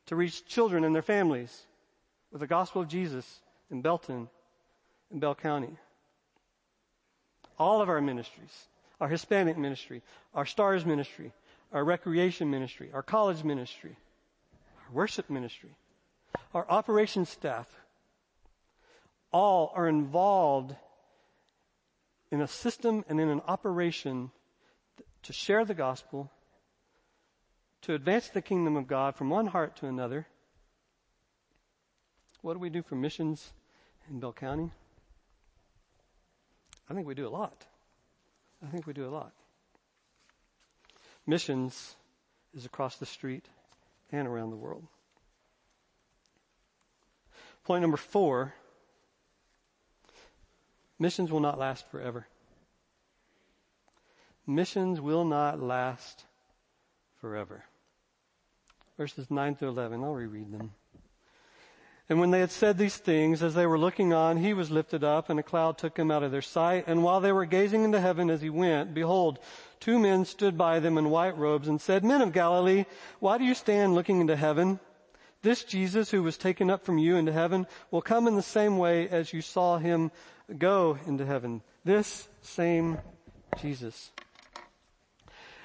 to 0.06 0.16
reach 0.16 0.44
children 0.46 0.84
and 0.84 0.94
their 0.94 1.02
families 1.02 1.62
with 2.30 2.40
the 2.40 2.46
gospel 2.46 2.82
of 2.82 2.88
Jesus 2.88 3.40
in 3.70 3.80
Belton 3.80 4.28
and 5.10 5.20
Bell 5.20 5.34
County. 5.34 5.76
All 7.58 7.80
of 7.80 7.88
our 7.88 8.00
ministries, 8.00 8.66
our 9.00 9.08
Hispanic 9.08 9.56
ministry, 9.56 10.02
our 10.34 10.46
STARS 10.46 10.84
ministry, 10.84 11.32
our 11.72 11.84
recreation 11.84 12.50
ministry, 12.50 12.90
our 12.92 13.02
college 13.02 13.44
ministry, 13.44 13.96
our 14.86 14.94
worship 14.94 15.30
ministry, 15.30 15.70
our 16.52 16.66
operations 16.68 17.28
staff, 17.28 17.68
all 19.32 19.72
are 19.74 19.88
involved 19.88 20.74
in 22.30 22.40
a 22.40 22.48
system 22.48 23.04
and 23.08 23.20
in 23.20 23.28
an 23.28 23.40
operation 23.46 24.30
to 25.22 25.32
share 25.32 25.64
the 25.64 25.74
gospel, 25.74 26.30
to 27.84 27.94
advance 27.94 28.28
the 28.28 28.40
kingdom 28.40 28.76
of 28.76 28.86
God 28.86 29.14
from 29.14 29.28
one 29.28 29.46
heart 29.46 29.76
to 29.76 29.86
another. 29.86 30.26
What 32.40 32.54
do 32.54 32.58
we 32.58 32.70
do 32.70 32.82
for 32.82 32.94
missions 32.94 33.52
in 34.08 34.20
Bell 34.20 34.32
County? 34.32 34.70
I 36.88 36.94
think 36.94 37.06
we 37.06 37.14
do 37.14 37.26
a 37.26 37.28
lot. 37.28 37.66
I 38.66 38.70
think 38.70 38.86
we 38.86 38.94
do 38.94 39.06
a 39.06 39.12
lot. 39.12 39.32
Missions 41.26 41.96
is 42.54 42.64
across 42.64 42.96
the 42.96 43.06
street 43.06 43.44
and 44.10 44.26
around 44.26 44.50
the 44.50 44.56
world. 44.56 44.86
Point 47.64 47.82
number 47.82 47.98
four 47.98 48.54
missions 50.98 51.30
will 51.30 51.40
not 51.40 51.58
last 51.58 51.86
forever. 51.90 52.26
Missions 54.46 55.02
will 55.02 55.24
not 55.26 55.60
last 55.60 56.24
forever. 57.20 57.64
Verses 58.96 59.30
9 59.30 59.56
through 59.56 59.70
11, 59.70 60.02
I'll 60.02 60.14
reread 60.14 60.52
them. 60.52 60.72
And 62.08 62.20
when 62.20 62.30
they 62.30 62.40
had 62.40 62.50
said 62.50 62.76
these 62.76 62.98
things, 62.98 63.42
as 63.42 63.54
they 63.54 63.66
were 63.66 63.78
looking 63.78 64.12
on, 64.12 64.36
he 64.36 64.52
was 64.52 64.70
lifted 64.70 65.02
up, 65.02 65.30
and 65.30 65.40
a 65.40 65.42
cloud 65.42 65.78
took 65.78 65.98
him 65.98 66.10
out 66.10 66.22
of 66.22 66.32
their 66.32 66.42
sight. 66.42 66.84
And 66.86 67.02
while 67.02 67.20
they 67.20 67.32
were 67.32 67.46
gazing 67.46 67.82
into 67.82 68.00
heaven 68.00 68.28
as 68.28 68.42
he 68.42 68.50
went, 68.50 68.92
behold, 68.92 69.38
two 69.80 69.98
men 69.98 70.26
stood 70.26 70.58
by 70.58 70.80
them 70.80 70.98
in 70.98 71.08
white 71.08 71.36
robes 71.38 71.66
and 71.66 71.80
said, 71.80 72.04
Men 72.04 72.20
of 72.20 72.32
Galilee, 72.32 72.84
why 73.20 73.38
do 73.38 73.44
you 73.44 73.54
stand 73.54 73.94
looking 73.94 74.20
into 74.20 74.36
heaven? 74.36 74.80
This 75.40 75.64
Jesus 75.64 76.10
who 76.10 76.22
was 76.22 76.36
taken 76.36 76.70
up 76.70 76.84
from 76.84 76.98
you 76.98 77.16
into 77.16 77.32
heaven 77.32 77.66
will 77.90 78.02
come 78.02 78.26
in 78.26 78.34
the 78.34 78.42
same 78.42 78.76
way 78.76 79.08
as 79.08 79.32
you 79.32 79.40
saw 79.40 79.78
him 79.78 80.10
go 80.58 80.98
into 81.06 81.24
heaven. 81.24 81.62
This 81.84 82.28
same 82.42 82.98
Jesus. 83.60 84.10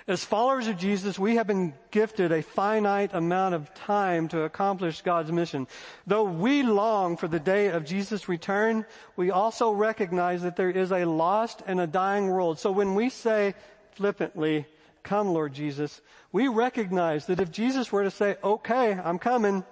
As 0.10 0.26
followers 0.26 0.66
of 0.66 0.80
Jesus, 0.80 1.20
we 1.20 1.36
have 1.36 1.46
been 1.46 1.72
gifted 1.92 2.32
a 2.32 2.42
finite 2.42 3.14
amount 3.14 3.54
of 3.54 3.72
time 3.76 4.28
to 4.30 4.42
accomplish 4.42 5.04
God's 5.04 5.32
mission. 5.32 5.68
Though 6.08 6.24
we 6.24 6.64
long 6.64 7.16
for 7.16 7.28
the 7.28 7.40
day 7.40 7.68
of 7.68 7.86
Jesus' 7.86 8.28
return, 8.28 8.88
we 9.16 9.30
also 9.30 9.70
recognize 9.70 10.42
that 10.42 10.56
there 10.56 10.72
is 10.72 10.92
a 10.92 11.06
lost 11.06 11.62
and 11.68 11.80
a 11.80 11.86
dying 11.86 12.28
world. 12.28 12.58
So 12.58 12.72
when 12.72 12.96
we 12.96 13.12
say 13.12 13.54
flippantly, 13.92 14.66
come 15.04 15.28
Lord 15.28 15.54
Jesus, 15.54 16.02
we 16.32 16.48
recognize 16.48 17.28
that 17.28 17.40
if 17.40 17.52
Jesus 17.52 17.92
were 17.92 18.04
to 18.04 18.10
say, 18.10 18.36
okay, 18.44 18.94
I'm 18.94 19.20
coming, 19.20 19.64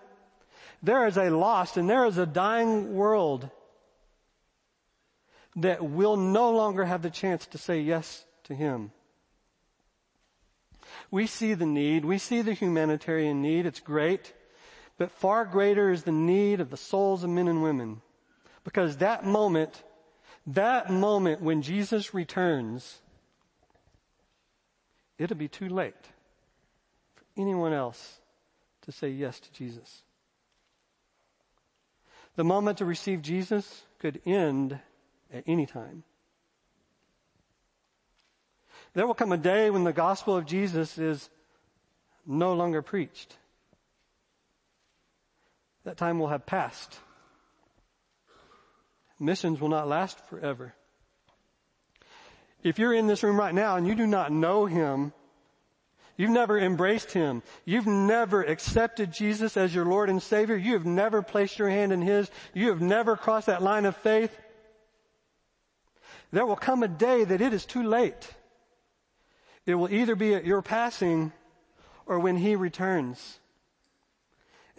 there 0.84 1.08
is 1.08 1.18
a 1.18 1.32
lost 1.32 1.78
and 1.78 1.90
there 1.90 2.06
is 2.06 2.20
a 2.20 2.28
dying 2.28 2.94
world 2.94 3.50
that 5.56 5.84
will 5.84 6.16
no 6.16 6.52
longer 6.52 6.86
have 6.86 7.02
the 7.02 7.10
chance 7.10 7.48
to 7.48 7.58
say 7.58 7.82
yes 7.82 8.24
to 8.44 8.54
Him. 8.54 8.92
We 11.10 11.28
see 11.28 11.54
the 11.54 11.66
need. 11.66 12.06
We 12.06 12.18
see 12.18 12.42
the 12.42 12.54
humanitarian 12.54 13.42
need. 13.42 13.66
It's 13.66 13.80
great. 13.80 14.34
But 14.98 15.12
far 15.12 15.46
greater 15.46 15.92
is 15.92 16.04
the 16.04 16.12
need 16.12 16.60
of 16.60 16.70
the 16.70 16.78
souls 16.78 17.24
of 17.24 17.30
men 17.30 17.48
and 17.48 17.64
women. 17.64 18.02
Because 18.64 18.98
that 18.98 19.26
moment, 19.26 19.84
that 20.48 20.90
moment 20.90 21.42
when 21.42 21.62
Jesus 21.62 22.14
returns, 22.14 23.00
it'll 25.18 25.38
be 25.38 25.48
too 25.48 25.70
late 25.70 25.94
for 27.16 27.26
anyone 27.38 27.74
else 27.74 28.20
to 28.82 28.92
say 28.92 29.10
yes 29.10 29.40
to 29.40 29.52
Jesus. 29.54 30.02
The 32.36 32.44
moment 32.44 32.80
to 32.80 32.86
receive 32.86 33.22
Jesus 33.22 33.84
could 34.00 34.22
end 34.26 34.80
at 35.34 35.44
any 35.48 35.66
time. 35.66 36.04
There 38.98 39.06
will 39.06 39.14
come 39.14 39.32
a 39.32 39.38
day 39.38 39.70
when 39.70 39.84
the 39.84 39.94
gospel 39.94 40.36
of 40.36 40.48
Jesus 40.48 40.98
is 40.98 41.30
no 42.26 42.54
longer 42.54 42.82
preached. 42.82 43.38
That 45.84 45.98
time 45.98 46.18
will 46.18 46.30
have 46.30 46.48
passed. 46.48 46.98
Missions 49.20 49.62
will 49.62 49.70
not 49.70 49.88
last 49.88 50.20
forever. 50.32 50.74
If 52.64 52.80
you're 52.80 52.96
in 52.96 53.06
this 53.06 53.22
room 53.22 53.38
right 53.38 53.54
now 53.54 53.76
and 53.76 53.86
you 53.86 53.94
do 53.94 54.08
not 54.08 54.32
know 54.32 54.66
Him, 54.66 55.14
you've 56.18 56.32
never 56.32 56.58
embraced 56.58 57.12
Him, 57.12 57.44
you've 57.66 57.86
never 57.86 58.42
accepted 58.42 59.14
Jesus 59.14 59.58
as 59.58 59.76
your 59.76 59.86
Lord 59.86 60.10
and 60.10 60.24
Savior, 60.24 60.58
you 60.58 60.74
have 60.74 60.88
never 60.88 61.22
placed 61.22 61.60
your 61.60 61.70
hand 61.70 61.94
in 61.94 62.02
His, 62.02 62.32
you 62.56 62.70
have 62.70 62.82
never 62.82 63.16
crossed 63.16 63.46
that 63.46 63.62
line 63.62 63.86
of 63.86 63.96
faith, 63.98 64.36
there 66.32 66.48
will 66.48 66.56
come 66.56 66.82
a 66.82 66.88
day 66.88 67.24
that 67.24 67.42
it 67.42 67.54
is 67.54 67.64
too 67.64 67.84
late. 67.84 68.34
It 69.68 69.76
will 69.76 69.94
either 69.94 70.16
be 70.16 70.34
at 70.34 70.46
your 70.46 70.62
passing 70.64 71.34
or 72.08 72.20
when 72.20 72.38
he 72.38 72.56
returns. 72.56 73.40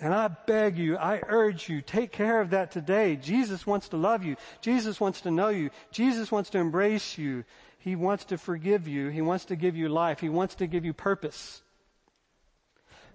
And 0.01 0.15
I 0.15 0.29
beg 0.29 0.79
you, 0.79 0.97
I 0.97 1.21
urge 1.29 1.69
you, 1.69 1.83
take 1.83 2.11
care 2.11 2.41
of 2.41 2.51
that 2.51 2.71
today. 2.71 3.17
Jesus 3.17 3.67
wants 3.67 3.91
to 3.91 3.97
love 3.97 4.25
you. 4.25 4.37
Jesus 4.63 4.99
wants 4.99 5.21
to 5.23 5.31
know 5.31 5.49
you. 5.49 5.71
Jesus 5.91 6.33
wants 6.33 6.51
to 6.51 6.59
embrace 6.59 7.19
you. 7.19 7.45
He 7.79 7.97
wants 7.97 8.25
to 8.27 8.39
forgive 8.39 8.89
you. 8.89 9.09
He 9.09 9.21
wants 9.21 9.45
to 9.47 9.57
give 9.57 9.77
you 9.77 9.89
life. 9.89 10.21
He 10.21 10.31
wants 10.31 10.55
to 10.57 10.67
give 10.67 10.85
you 10.85 10.95
purpose. 10.95 11.63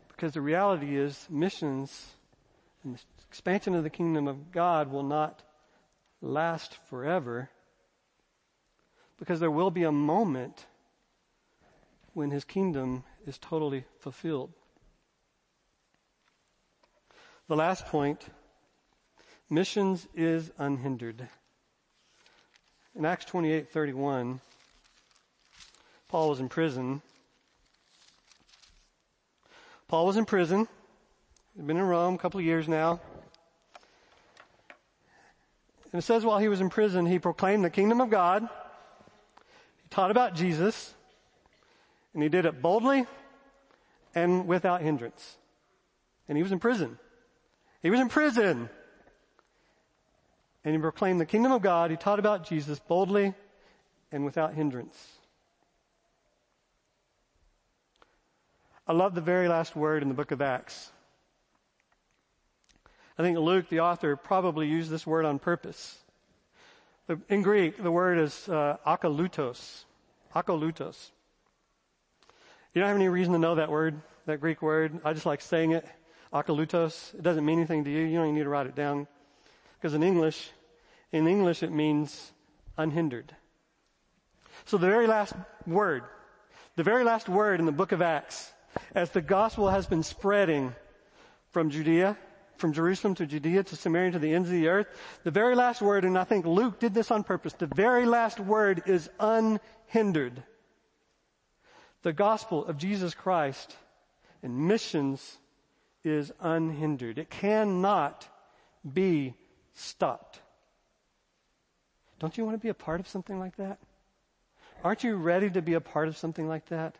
Because 0.10 0.34
the 0.34 0.42
reality 0.42 0.96
is 0.96 1.28
missions 1.30 2.14
and 2.84 2.96
the 2.96 3.02
expansion 3.30 3.74
of 3.74 3.84
the 3.84 3.90
kingdom 3.90 4.28
of 4.28 4.52
God 4.52 4.92
will 4.92 5.04
not 5.04 5.42
last 6.22 6.78
forever. 6.90 7.50
Because 9.18 9.40
there 9.40 9.50
will 9.50 9.72
be 9.72 9.84
a 9.84 9.92
moment 9.92 10.66
when 12.14 12.32
his 12.32 12.46
kingdom 12.46 13.04
is 13.26 13.38
totally 13.38 13.86
fulfilled. 14.00 14.52
The 17.48 17.56
last 17.56 17.86
point, 17.88 18.26
missions 19.50 20.08
is 20.16 20.52
unhindered. 20.58 21.28
In 22.96 23.06
Acts 23.06 23.26
28:31, 23.26 24.40
Paul 26.08 26.30
was 26.30 26.40
in 26.40 26.48
prison. 26.48 27.02
Paul 29.88 30.06
was 30.06 30.18
in 30.18 30.26
prison. 30.26 30.68
He'd 31.56 31.68
been 31.68 31.78
in 31.78 31.84
Rome 31.84 32.16
a 32.16 32.18
couple 32.18 32.40
of 32.40 32.46
years 32.46 32.68
now. 32.68 33.00
And 35.92 36.00
it 36.00 36.04
says 36.04 36.26
while 36.26 36.40
he 36.40 36.48
was 36.48 36.62
in 36.62 36.70
prison, 36.70 37.06
he 37.06 37.20
proclaimed 37.20 37.64
the 37.64 37.70
kingdom 37.70 38.02
of 38.02 38.10
God. 38.10 38.42
He 39.82 39.90
taught 39.90 40.10
about 40.10 40.34
Jesus. 40.34 40.96
And 42.14 42.22
he 42.22 42.30
did 42.30 42.46
it 42.46 42.62
boldly 42.62 43.06
and 44.14 44.48
without 44.48 44.82
hindrance. 44.82 45.38
And 46.28 46.38
he 46.38 46.44
was 46.44 46.52
in 46.52 46.60
prison. 46.60 46.98
He 47.82 47.90
was 47.90 48.00
in 48.00 48.10
prison. 48.10 48.70
And 50.64 50.76
he 50.76 50.80
proclaimed 50.80 51.20
the 51.20 51.26
kingdom 51.26 51.52
of 51.52 51.62
God. 51.62 51.92
He 51.92 51.98
taught 51.98 52.20
about 52.20 52.48
Jesus 52.48 52.80
boldly 52.80 53.34
and 54.12 54.24
without 54.24 54.54
hindrance. 54.54 54.96
I 58.88 58.94
love 58.94 59.16
the 59.16 59.22
very 59.22 59.48
last 59.48 59.76
word 59.76 60.02
in 60.04 60.10
the 60.10 60.14
book 60.14 60.32
of 60.32 60.42
Acts. 60.42 60.92
I 63.18 63.24
think 63.24 63.38
Luke, 63.38 63.70
the 63.70 63.80
author, 63.80 64.16
probably 64.16 64.68
used 64.68 64.90
this 64.90 65.06
word 65.06 65.26
on 65.26 65.40
purpose. 65.40 65.98
In 67.30 67.42
Greek, 67.42 67.82
the 67.82 67.92
word 67.92 68.18
is 68.20 68.50
uh, 68.50 68.78
akalutos. 68.86 69.86
Akalutos. 70.36 71.12
You 72.74 72.82
don't 72.82 72.88
have 72.88 72.98
any 72.98 73.10
reason 73.10 73.34
to 73.34 73.40
know 73.40 73.56
that 73.56 73.70
word, 73.70 74.02
that 74.26 74.42
Greek 74.42 74.62
word. 74.62 75.00
I 75.06 75.14
just 75.14 75.28
like 75.28 75.42
saying 75.42 75.72
it. 75.72 75.86
Akalutos. 76.34 77.14
It 77.14 77.22
doesn't 77.22 77.46
mean 77.46 77.60
anything 77.60 77.84
to 77.84 77.92
you. 77.92 78.00
You 78.00 78.18
don't 78.18 78.26
even 78.26 78.36
need 78.36 78.44
to 78.44 78.50
write 78.50 78.66
it 78.66 78.76
down. 78.76 79.08
Because 79.80 79.94
in 79.94 80.02
English, 80.02 80.50
in 81.12 81.28
English 81.28 81.62
it 81.62 81.72
means 81.72 82.32
unhindered. 82.78 83.36
So 84.66 84.78
the 84.78 84.88
very 84.88 85.06
last 85.06 85.34
word, 85.68 86.04
the 86.76 86.84
very 86.84 87.04
last 87.04 87.30
word 87.30 87.60
in 87.60 87.66
the 87.68 87.72
book 87.72 87.92
of 87.92 88.02
Acts, 88.02 88.52
as 88.96 89.12
the 89.12 89.22
gospel 89.22 89.70
has 89.70 89.86
been 89.86 90.02
spreading 90.02 90.74
from 91.52 91.70
Judea, 91.70 92.18
from 92.58 92.74
Jerusalem 92.74 93.14
to 93.16 93.28
Judea 93.28 93.64
to 93.64 93.76
Samaria 93.76 94.12
to 94.12 94.20
the 94.20 94.34
ends 94.34 94.50
of 94.50 94.54
the 94.54 94.70
earth, 94.70 94.88
the 95.24 95.32
very 95.32 95.54
last 95.54 95.82
word, 95.82 96.06
and 96.06 96.18
I 96.18 96.24
think 96.24 96.46
Luke 96.46 96.80
did 96.80 96.94
this 96.94 97.12
on 97.12 97.24
purpose, 97.24 97.54
the 97.54 97.68
very 97.68 98.06
last 98.06 98.40
word 98.40 98.84
is 98.88 99.10
unhindered. 99.20 100.42
The 102.04 102.14
gospel 102.14 102.66
of 102.66 102.78
Jesus 102.78 103.14
Christ 103.14 103.76
and 104.44 104.68
missions 104.68 105.38
is 106.04 106.34
unhindered. 106.42 107.18
It 107.18 107.30
cannot 107.30 108.28
be 108.94 109.36
stopped. 109.74 110.42
Don't 112.20 112.38
you 112.38 112.44
want 112.46 112.56
to 112.56 112.62
be 112.62 112.70
a 112.70 112.74
part 112.74 113.00
of 113.00 113.08
something 113.08 113.40
like 113.40 113.56
that? 113.56 113.80
Aren't 114.84 115.06
you 115.06 115.16
ready 115.16 115.50
to 115.50 115.62
be 115.62 115.76
a 115.76 115.82
part 115.82 116.10
of 116.10 116.18
something 116.18 116.48
like 116.48 116.68
that? 116.68 116.98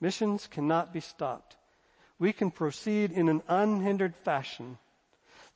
Missions 0.00 0.48
cannot 0.48 0.92
be 0.92 1.00
stopped. 1.00 1.56
We 2.18 2.32
can 2.32 2.50
proceed 2.50 3.12
in 3.12 3.28
an 3.28 3.42
unhindered 3.48 4.16
fashion. 4.24 4.78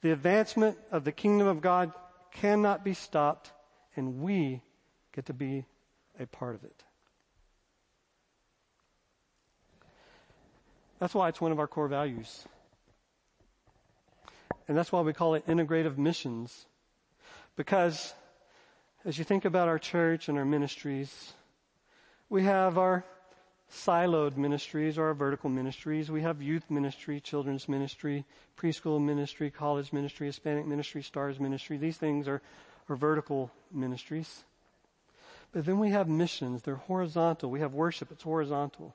The 0.00 0.12
advancement 0.12 0.78
of 0.92 1.02
the 1.02 1.12
kingdom 1.12 1.48
of 1.48 1.60
God 1.60 1.92
cannot 2.32 2.84
be 2.84 2.94
stopped, 2.94 3.50
and 3.96 4.20
we 4.20 4.62
get 5.12 5.26
to 5.26 5.32
be 5.32 5.64
a 6.20 6.26
part 6.26 6.54
of 6.54 6.62
it. 6.62 6.84
That's 10.98 11.14
why 11.14 11.28
it's 11.28 11.40
one 11.40 11.52
of 11.52 11.58
our 11.58 11.66
core 11.66 11.88
values. 11.88 12.44
And 14.66 14.76
that's 14.76 14.92
why 14.92 15.00
we 15.00 15.12
call 15.12 15.34
it 15.34 15.46
integrative 15.46 15.96
missions. 15.96 16.66
Because 17.56 18.14
as 19.04 19.18
you 19.18 19.24
think 19.24 19.44
about 19.44 19.68
our 19.68 19.78
church 19.78 20.28
and 20.28 20.37
our 20.37 20.44
ministries, 20.44 21.32
we 22.28 22.44
have 22.44 22.76
our 22.76 23.04
siloed 23.72 24.37
ministries 24.37 24.98
or 24.98 25.06
our 25.06 25.14
vertical 25.14 25.50
ministries. 25.50 26.11
We 26.11 26.22
have 26.22 26.42
youth 26.42 26.70
ministry, 26.70 27.20
children's 27.20 27.68
ministry, 27.68 28.24
preschool 28.56 29.02
ministry, 29.02 29.50
college 29.50 29.92
ministry, 29.92 30.26
Hispanic 30.26 30.66
ministry, 30.66 31.02
stars 31.02 31.38
ministry. 31.38 31.76
These 31.76 31.96
things 31.96 32.28
are, 32.28 32.42
are 32.88 32.96
vertical 32.96 33.50
ministries. 33.72 34.44
But 35.52 35.64
then 35.64 35.78
we 35.78 35.90
have 35.90 36.08
missions. 36.08 36.62
They're 36.62 36.76
horizontal. 36.76 37.50
We 37.50 37.61
have 37.61 37.72
worship. 37.72 38.11
It's 38.12 38.22
horizontal. 38.22 38.94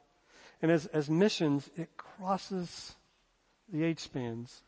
And 0.64 0.72
as, 0.72 0.86
as 0.88 1.10
missions, 1.10 1.70
it 1.76 1.90
crosses 1.98 2.96
the 3.72 3.84
age 3.84 4.00
spans. 4.00 4.62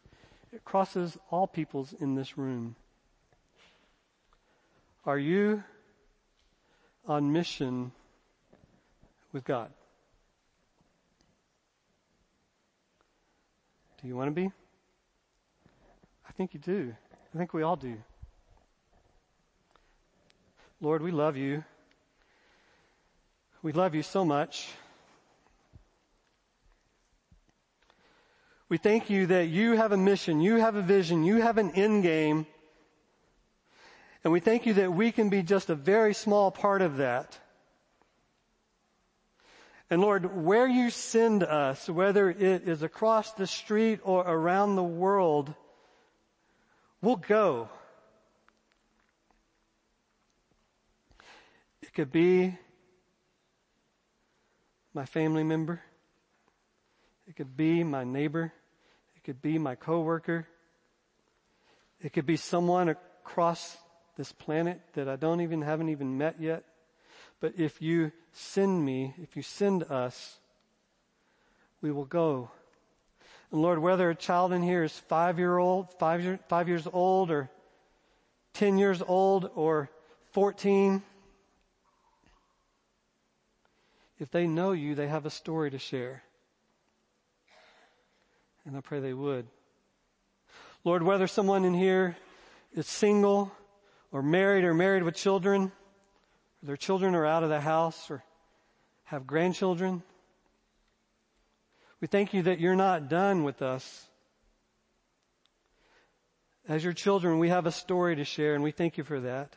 It 0.51 0.65
crosses 0.65 1.17
all 1.31 1.47
peoples 1.47 1.93
in 1.97 2.15
this 2.15 2.37
room. 2.37 2.75
Are 5.05 5.17
you 5.17 5.63
on 7.07 7.31
mission 7.31 7.93
with 9.31 9.45
God? 9.45 9.69
Do 14.01 14.09
you 14.09 14.17
want 14.17 14.27
to 14.27 14.33
be? 14.33 14.51
I 16.27 16.31
think 16.33 16.53
you 16.53 16.59
do. 16.59 16.93
I 17.33 17.37
think 17.37 17.53
we 17.53 17.63
all 17.63 17.77
do. 17.77 17.95
Lord, 20.81 21.01
we 21.01 21.11
love 21.11 21.37
you. 21.37 21.63
We 23.61 23.71
love 23.71 23.95
you 23.95 24.03
so 24.03 24.25
much. 24.25 24.67
We 28.67 28.77
thank 28.77 29.09
you 29.11 29.27
that 29.27 29.47
you 29.47 29.73
have 29.73 29.91
a 29.91 29.97
mission, 29.97 30.41
you 30.41 30.55
have 30.57 30.75
a 30.75 30.81
vision, 30.81 31.23
you 31.23 31.41
have 31.41 31.57
an 31.59 31.71
end 31.71 32.01
game. 32.03 32.47
And 34.23 34.33
we 34.33 34.39
thank 34.39 34.65
you 34.65 34.73
that 34.75 34.91
we 34.91 35.11
can 35.11 35.29
be 35.29 35.43
just 35.43 35.69
a 35.69 35.75
very 35.75 36.15
small 36.15 36.49
part 36.49 36.81
of 36.81 36.97
that. 36.97 37.39
And 39.87 40.01
Lord, 40.01 40.43
where 40.43 40.67
you 40.67 40.89
send 40.89 41.43
us, 41.43 41.87
whether 41.87 42.31
it 42.31 42.67
is 42.67 42.81
across 42.81 43.33
the 43.33 43.45
street 43.45 43.99
or 44.01 44.21
around 44.21 44.75
the 44.75 44.83
world, 44.83 45.53
we'll 47.03 47.17
go. 47.17 47.69
It 51.83 51.93
could 51.93 52.11
be 52.11 52.57
my 54.95 55.05
family 55.05 55.43
member. 55.43 55.83
It 57.27 57.35
could 57.35 57.57
be 57.57 57.83
my 57.83 58.03
neighbor. 58.03 58.53
It 59.15 59.23
could 59.23 59.41
be 59.41 59.57
my 59.57 59.75
coworker. 59.75 60.47
It 62.01 62.13
could 62.13 62.25
be 62.25 62.37
someone 62.37 62.89
across 62.89 63.77
this 64.17 64.31
planet 64.31 64.79
that 64.93 65.09
I 65.09 65.15
don't 65.15 65.41
even 65.41 65.61
haven't 65.61 65.89
even 65.89 66.17
met 66.17 66.39
yet. 66.39 66.63
But 67.39 67.53
if 67.57 67.81
you 67.81 68.11
send 68.31 68.83
me, 68.83 69.13
if 69.21 69.35
you 69.35 69.41
send 69.41 69.83
us, 69.83 70.37
we 71.81 71.91
will 71.91 72.05
go. 72.05 72.49
And 73.51 73.61
Lord, 73.61 73.79
whether 73.79 74.09
a 74.09 74.15
child 74.15 74.53
in 74.53 74.61
here 74.61 74.83
is 74.83 74.91
five 74.91 75.37
year 75.39 75.57
old, 75.57 75.93
five, 75.99 76.23
year, 76.23 76.39
five 76.47 76.67
years 76.67 76.87
old, 76.91 77.31
or 77.31 77.49
ten 78.53 78.77
years 78.77 79.01
old, 79.01 79.49
or 79.55 79.89
fourteen, 80.31 81.03
if 84.19 84.31
they 84.31 84.47
know 84.47 84.71
you, 84.71 84.95
they 84.95 85.07
have 85.07 85.25
a 85.25 85.29
story 85.29 85.71
to 85.71 85.79
share. 85.79 86.23
And 88.65 88.75
I 88.75 88.81
pray 88.81 88.99
they 88.99 89.13
would. 89.13 89.45
Lord, 90.83 91.03
whether 91.03 91.27
someone 91.27 91.65
in 91.65 91.73
here 91.73 92.17
is 92.73 92.87
single 92.87 93.51
or 94.11 94.21
married 94.21 94.63
or 94.63 94.73
married 94.73 95.03
with 95.03 95.15
children, 95.15 95.71
or 96.61 96.65
their 96.65 96.77
children 96.77 97.15
are 97.15 97.25
out 97.25 97.43
of 97.43 97.49
the 97.49 97.59
house 97.59 98.09
or 98.09 98.23
have 99.05 99.27
grandchildren, 99.27 100.01
we 102.01 102.07
thank 102.07 102.33
you 102.33 102.43
that 102.43 102.59
you're 102.59 102.75
not 102.75 103.09
done 103.09 103.43
with 103.43 103.61
us. 103.61 104.07
As 106.67 106.83
your 106.83 106.93
children, 106.93 107.39
we 107.39 107.49
have 107.49 107.67
a 107.67 107.71
story 107.71 108.15
to 108.15 108.23
share 108.23 108.55
and 108.55 108.63
we 108.63 108.71
thank 108.71 108.97
you 108.97 109.03
for 109.03 109.19
that. 109.21 109.55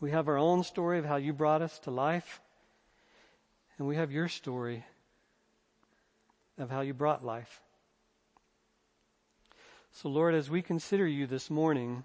We 0.00 0.10
have 0.10 0.28
our 0.28 0.38
own 0.38 0.64
story 0.64 0.98
of 0.98 1.04
how 1.04 1.16
you 1.16 1.32
brought 1.32 1.62
us 1.62 1.78
to 1.80 1.90
life 1.90 2.40
and 3.78 3.88
we 3.88 3.96
have 3.96 4.12
your 4.12 4.28
story 4.28 4.84
of 6.58 6.70
how 6.70 6.82
you 6.82 6.94
brought 6.94 7.24
life. 7.24 7.62
So, 9.92 10.08
Lord, 10.08 10.34
as 10.34 10.48
we 10.48 10.62
consider 10.62 11.06
you 11.06 11.26
this 11.26 11.50
morning, 11.50 12.04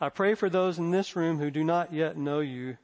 I 0.00 0.08
pray 0.08 0.34
for 0.34 0.50
those 0.50 0.78
in 0.78 0.90
this 0.90 1.14
room 1.14 1.38
who 1.38 1.50
do 1.50 1.62
not 1.62 1.92
yet 1.92 2.16
know 2.16 2.40
you, 2.40 2.76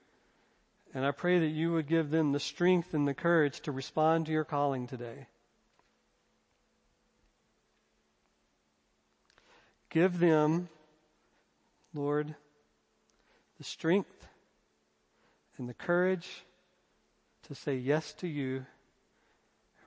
and 0.95 1.05
I 1.05 1.11
pray 1.11 1.41
that 1.41 1.49
you 1.49 1.73
would 1.73 1.89
give 1.89 2.11
them 2.11 2.33
the 2.33 2.41
strength 2.41 2.95
and 2.95 3.07
the 3.09 3.15
courage 3.15 3.61
to 3.63 3.73
respond 3.73 4.27
to 4.27 4.33
your 4.33 4.45
calling 4.45 4.87
today. 4.87 5.27
Give 9.91 10.19
them, 10.19 10.69
Lord, 11.93 12.35
the 13.59 13.65
strength 13.65 14.29
and 15.57 15.69
the 15.69 15.75
courage 15.75 16.45
to 17.49 17.55
say 17.55 17.77
yes 17.77 18.13
to 18.15 18.29
you 18.29 18.65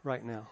right 0.03 0.23
now. 0.23 0.49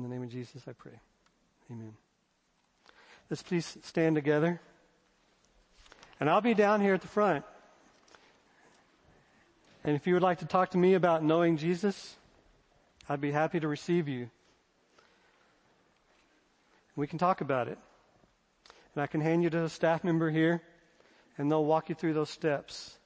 In 0.00 0.08
the 0.08 0.14
name 0.14 0.22
of 0.22 0.30
Jesus, 0.30 0.62
I 0.66 0.72
pray. 0.72 0.98
Amen. 1.70 1.92
Let's 3.28 3.42
please 3.42 3.76
stand 3.82 4.16
together. 4.16 4.58
And 6.18 6.30
I'll 6.30 6.40
be 6.40 6.54
down 6.54 6.80
here 6.80 6.94
at 6.94 7.02
the 7.02 7.06
front. 7.06 7.44
And 9.84 9.94
if 9.94 10.06
you 10.06 10.14
would 10.14 10.22
like 10.22 10.38
to 10.38 10.46
talk 10.46 10.70
to 10.70 10.78
me 10.78 10.94
about 10.94 11.22
knowing 11.22 11.58
Jesus, 11.58 12.16
I'd 13.10 13.20
be 13.20 13.30
happy 13.30 13.60
to 13.60 13.68
receive 13.68 14.08
you. 14.08 14.30
We 16.96 17.06
can 17.06 17.18
talk 17.18 17.42
about 17.42 17.68
it. 17.68 17.76
And 18.94 19.02
I 19.02 19.06
can 19.06 19.20
hand 19.20 19.42
you 19.42 19.50
to 19.50 19.64
a 19.64 19.68
staff 19.68 20.02
member 20.02 20.30
here, 20.30 20.62
and 21.36 21.50
they'll 21.50 21.62
walk 21.62 21.90
you 21.90 21.94
through 21.94 22.14
those 22.14 22.30
steps 22.30 22.96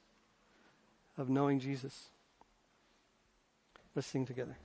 of 1.17 1.27
knowing 1.27 1.59
Jesus. 1.59 2.05
Let's 3.95 4.07
sing 4.07 4.25
together. 4.25 4.55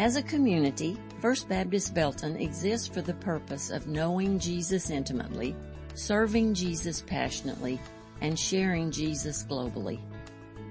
As 0.00 0.16
a 0.16 0.22
community, 0.22 0.96
First 1.20 1.46
Baptist 1.46 1.92
Belton 1.92 2.34
exists 2.36 2.88
for 2.88 3.02
the 3.02 3.12
purpose 3.12 3.68
of 3.68 3.86
knowing 3.86 4.38
Jesus 4.38 4.88
intimately, 4.88 5.54
serving 5.92 6.54
Jesus 6.54 7.02
passionately, 7.02 7.78
and 8.22 8.38
sharing 8.38 8.90
Jesus 8.90 9.44
globally. 9.44 10.00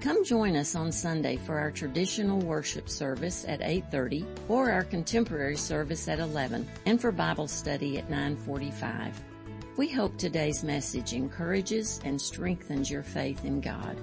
Come 0.00 0.24
join 0.24 0.56
us 0.56 0.74
on 0.74 0.90
Sunday 0.90 1.36
for 1.36 1.60
our 1.60 1.70
traditional 1.70 2.40
worship 2.40 2.88
service 2.88 3.44
at 3.46 3.60
8:30 3.62 4.26
or 4.48 4.68
our 4.68 4.82
contemporary 4.82 5.56
service 5.56 6.08
at 6.08 6.18
11 6.18 6.66
and 6.84 7.00
for 7.00 7.12
Bible 7.12 7.46
study 7.46 7.98
at 7.98 8.10
9:45. 8.10 9.14
We 9.76 9.90
hope 9.90 10.16
today's 10.16 10.64
message 10.64 11.12
encourages 11.12 12.00
and 12.04 12.20
strengthens 12.20 12.90
your 12.90 13.04
faith 13.04 13.44
in 13.44 13.60
God. 13.60 13.96